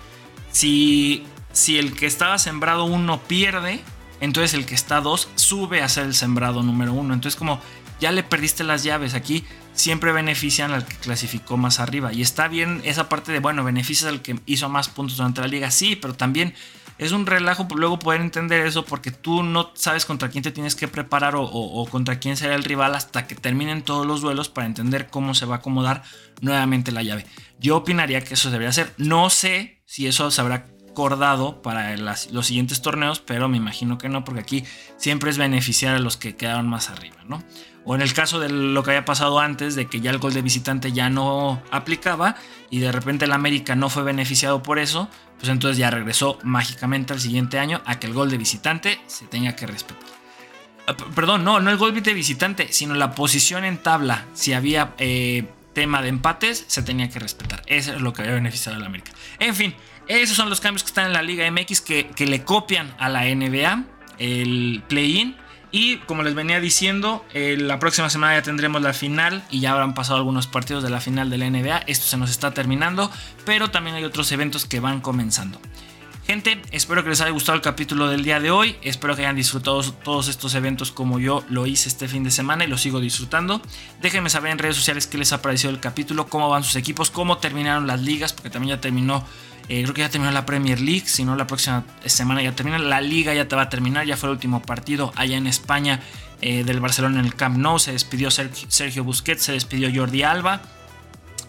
si 0.51 1.25
si 1.55 1.79
el 1.79 1.95
que 1.95 2.05
estaba 2.05 2.37
sembrado 2.37 2.85
1 2.85 3.23
pierde, 3.23 3.81
entonces 4.21 4.53
el 4.53 4.67
que 4.67 4.75
está 4.75 5.01
2 5.01 5.31
sube 5.37 5.81
a 5.83 5.89
ser 5.89 6.05
el 6.05 6.15
sembrado 6.15 6.63
número 6.63 6.93
1. 6.93 7.15
Entonces 7.15 7.39
como 7.39 7.61
ya 8.01 8.13
le 8.13 8.23
perdiste 8.23 8.65
las 8.65 8.83
llaves 8.83 9.15
aquí, 9.15 9.45
siempre 9.73 10.13
benefician 10.13 10.73
al 10.73 10.85
que 10.85 10.97
clasificó 10.97 11.57
más 11.57 11.81
arriba. 11.81 12.13
Y 12.13 12.23
está 12.23 12.49
bien 12.49 12.83
esa 12.85 13.09
parte 13.09 13.33
de, 13.33 13.39
bueno, 13.39 13.65
beneficias 13.65 14.11
al 14.11 14.21
que 14.21 14.39
hizo 14.47 14.69
más 14.69 14.89
puntos 14.89 15.17
durante 15.17 15.41
la 15.41 15.47
liga, 15.47 15.71
sí, 15.71 15.97
pero 15.97 16.15
también 16.15 16.55
es 16.99 17.13
un 17.13 17.27
relajo 17.27 17.67
luego 17.75 17.99
poder 17.99 18.21
entender 18.21 18.67
eso 18.67 18.85
porque 18.85 19.11
tú 19.11 19.43
no 19.43 19.71
sabes 19.75 20.05
contra 20.07 20.29
quién 20.29 20.45
te 20.45 20.53
tienes 20.53 20.77
que 20.77 20.87
preparar 20.87 21.35
o, 21.35 21.43
o, 21.43 21.87
contra 21.87 22.19
quién 22.19 22.37
será 22.37 22.55
el 22.55 22.63
rival 22.65 22.95
hasta 22.95 23.27
que 23.27 23.35
terminen 23.35 23.83
todos 23.83 24.07
los 24.07 24.21
duelos 24.21 24.49
para 24.49 24.67
entender 24.67 25.09
cómo 25.09 25.35
se 25.35 25.47
va 25.47 25.57
a 25.57 25.59
acomodar 25.59 26.03
nuevamente 26.41 26.93
la 26.93 27.03
llave. 27.03 27.27
Yo 27.59 27.77
opinaría 27.77 28.23
que 28.23 28.35
eso 28.35 28.51
debería 28.51 28.73
ser. 28.73 28.93
No 28.97 29.31
sé 29.31 29.83
si 29.87 30.07
eso 30.07 30.31
se 30.31 30.41
habrá 30.41 30.67
acordado 30.95 31.61
para 31.61 31.97
los 31.97 32.47
siguientes 32.47 32.81
torneos, 32.81 33.19
pero 33.19 33.49
me 33.49 33.57
imagino 33.57 33.99
que 33.99 34.09
no, 34.09 34.25
porque 34.25 34.41
aquí 34.41 34.65
siempre 34.97 35.29
es 35.29 35.39
beneficiar 35.39 35.97
a 35.97 35.99
los 35.99 36.17
que 36.17 36.37
quedaron 36.37 36.69
más 36.69 36.89
arriba, 36.89 37.17
¿no? 37.27 37.43
O 37.85 37.97
en 37.97 38.01
el 38.01 38.15
caso 38.15 38.39
de 38.39 38.49
lo 38.49 38.83
que 38.85 38.93
había 38.93 39.05
pasado 39.05 39.41
antes, 39.41 39.75
de 39.75 39.87
que 39.87 40.01
ya 40.01 40.13
el 40.13 40.19
gol 40.19 40.33
de 40.33 40.41
visitante 40.41 40.93
ya 40.93 41.11
no 41.11 41.61
aplicaba 41.73 42.37
y 42.71 42.79
de 42.79 42.93
repente 42.93 43.25
el 43.25 43.33
América 43.33 43.75
no 43.75 43.91
fue 43.91 44.05
beneficiado 44.05 44.63
por 44.63 44.79
eso, 44.79 45.11
pues 45.39 45.51
entonces 45.51 45.79
ya 45.79 45.91
regresó 45.91 46.39
mágicamente 46.45 47.13
al 47.13 47.21
siguiente 47.21 47.59
año 47.59 47.83
a 47.85 47.99
que 47.99 48.07
el 48.07 48.15
gol 48.15 48.31
de 48.31 48.39
visitante 48.39 49.01
se 49.07 49.27
tenga 49.27 49.57
que 49.57 49.67
respetar. 49.67 50.09
Ah, 50.87 50.97
perdón, 50.97 51.45
no, 51.45 51.61
no 51.61 51.71
el 51.71 51.77
gol 51.77 52.01
de 52.01 52.15
visitante, 52.15 52.73
sino 52.73 52.95
la 52.95 53.17
posición 53.17 53.65
en 53.65 53.79
tabla. 53.79 54.27
Si 54.33 54.53
había 54.53 54.95
eh, 54.99 55.45
tema 55.75 56.01
de 56.01 56.09
empates, 56.09 56.65
se 56.69 56.83
tenía 56.83 57.11
que 57.11 57.19
respetar. 57.19 57.63
Eso 57.67 57.93
es 57.93 58.01
lo 58.01 58.13
que 58.15 58.23
había 58.23 58.35
beneficiado 58.35 58.79
al 58.79 58.85
América. 58.85 59.13
En 59.39 59.55
fin, 59.55 59.75
esos 60.09 60.37
son 60.37 60.51
los 60.51 60.61
cambios 60.61 60.83
que 60.83 60.89
están 60.89 61.07
en 61.07 61.13
la 61.13 61.23
Liga 61.23 61.51
MX 61.51 61.81
que, 61.81 62.27
le 62.27 62.45
copian 62.45 62.95
a 62.99 63.09
la 63.09 63.25
NBA, 63.25 63.85
el 64.19 64.83
play-in. 64.89 65.37
Y 65.71 65.97
como 65.99 66.23
les 66.23 66.35
venía 66.35 66.61
diciendo, 66.61 67.25
eh, 67.33 67.57
la 67.59 67.81
próxima 67.81 68.09
semana 68.09 68.37
ya 68.37 68.43
tendremos 68.43 68.81
la 68.81 68.93
final 68.93 69.43
y 69.51 69.59
ya 69.59 69.73
habrán 69.73 69.95
pasado 69.95 70.19
algunos 70.19 70.47
partidos 70.47 70.85
de 70.85 70.91
la 70.91 71.01
final 71.01 71.31
de 71.31 71.39
la 71.39 71.51
NBA. 71.51 71.79
Esto 71.89 72.07
se 72.07 72.17
nos 72.17 72.31
está 72.31 72.55
terminando, 72.55 73.11
pero 73.45 73.71
también 73.71 73.97
hay 73.97 74.05
otros 74.05 74.31
eventos 74.31 74.67
que 74.67 74.79
van 74.79 75.01
comenzando. 75.01 75.61
Gente, 76.27 76.63
espero 76.71 77.03
que 77.03 77.11
les 77.11 77.21
haya 77.21 77.33
gustado 77.33 77.57
el 77.57 77.61
capítulo 77.61 78.09
del 78.09 78.25
día 78.25 78.41
de 78.41 78.51
hoy. 78.51 78.77
Espero 78.81 79.15
que 79.15 79.23
hayan 79.23 79.37
disfrutado 79.37 79.83
todos 79.83 80.29
estos 80.29 80.55
eventos 80.55 80.91
como 80.91 81.19
yo 81.19 81.45
lo 81.51 81.67
hice 81.67 81.91
este 81.91 82.09
fin 82.09 82.25
de 82.25 82.31
semana 82.31 82.65
y 82.65 82.67
lo 82.67 82.79
sigo 82.79 82.99
disfrutando. 82.99 83.61
Déjenme 84.01 84.31
saber 84.31 84.51
en 84.53 84.59
redes 84.59 84.77
sociales 84.77 85.07
qué 85.07 85.19
les 85.19 85.35
ha 85.35 85.43
parecido 85.43 85.71
el 85.71 85.81
capítulo, 85.81 86.27
cómo 86.29 86.49
van 86.49 86.65
sus 86.65 86.77
equipos, 86.77 87.11
cómo 87.11 87.37
terminaron 87.39 87.87
las 87.87 88.01
ligas, 88.01 88.33
porque 88.33 88.49
también 88.49 88.77
ya 88.77 88.81
terminó 88.81 89.23
eh, 89.69 89.83
creo 89.83 89.95
que 89.95 90.03
ya 90.03 90.11
terminó 90.11 90.31
la 90.31 90.45
Premier 90.45 90.81
League, 90.81 91.05
si 91.07 91.25
no 91.25 91.37
la 91.37 91.47
próxima 91.47 91.85
semana 92.05 92.43
ya 92.43 92.55
termina. 92.55 92.79
La 92.79 93.01
liga 93.01 93.33
ya 93.33 93.49
te 93.49 93.57
va 93.57 93.63
a 93.63 93.69
terminar, 93.69 94.07
ya 94.07 94.17
fue 94.17 94.29
el 94.29 94.35
último 94.35 94.61
partido 94.61 95.13
allá 95.17 95.37
en 95.37 95.47
España 95.47 96.01
eh, 96.43 96.65
del 96.65 96.81
Barcelona 96.81 97.21
en 97.21 97.25
el 97.25 97.35
Camp 97.35 97.57
Nou. 97.57 97.79
Se 97.79 97.93
despidió 97.93 98.31
Sergio 98.31 99.05
Busquets, 99.05 99.43
se 99.43 99.53
despidió 99.53 99.91
Jordi 99.95 100.23
Alba. 100.23 100.61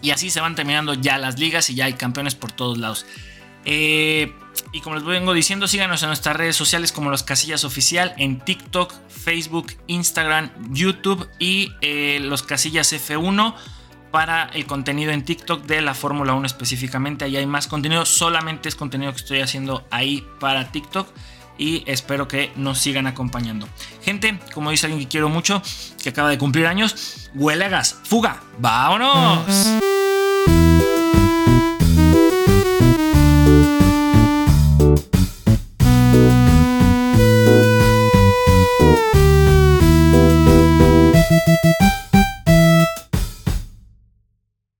Y 0.00 0.10
así 0.10 0.30
se 0.30 0.40
van 0.40 0.54
terminando 0.54 0.94
ya 0.94 1.18
las 1.18 1.38
ligas 1.38 1.68
y 1.68 1.74
ya 1.74 1.86
hay 1.86 1.94
campeones 1.94 2.34
por 2.34 2.52
todos 2.52 2.78
lados. 2.78 3.06
Eh, 3.64 4.32
y 4.72 4.80
como 4.80 4.96
les 4.96 5.04
vengo 5.04 5.34
diciendo, 5.34 5.68
síganos 5.68 6.02
en 6.02 6.08
nuestras 6.08 6.36
redes 6.36 6.56
sociales 6.56 6.92
como 6.92 7.10
los 7.10 7.22
Casillas 7.22 7.64
Oficial 7.64 8.14
en 8.16 8.40
TikTok, 8.40 8.94
Facebook, 9.08 9.74
Instagram, 9.88 10.50
YouTube 10.72 11.28
y 11.38 11.72
los 12.20 12.42
Casillas 12.42 12.92
F1 12.92 13.54
para 14.16 14.44
el 14.54 14.64
contenido 14.64 15.12
en 15.12 15.26
TikTok 15.26 15.66
de 15.66 15.82
la 15.82 15.92
Fórmula 15.92 16.32
1 16.32 16.46
específicamente. 16.46 17.26
Ahí 17.26 17.36
hay 17.36 17.44
más 17.44 17.68
contenido, 17.68 18.06
solamente 18.06 18.66
es 18.66 18.74
contenido 18.74 19.12
que 19.12 19.18
estoy 19.18 19.40
haciendo 19.40 19.86
ahí 19.90 20.26
para 20.40 20.72
TikTok 20.72 21.06
y 21.58 21.82
espero 21.84 22.26
que 22.26 22.50
nos 22.56 22.78
sigan 22.78 23.06
acompañando. 23.06 23.68
Gente, 24.02 24.40
como 24.54 24.70
dice 24.70 24.86
alguien 24.86 25.02
que 25.04 25.08
quiero 25.10 25.28
mucho, 25.28 25.60
que 26.02 26.08
acaba 26.08 26.30
de 26.30 26.38
cumplir 26.38 26.66
años, 26.66 27.28
huelegas, 27.34 28.00
fuga, 28.04 28.42
vámonos. 28.58 29.44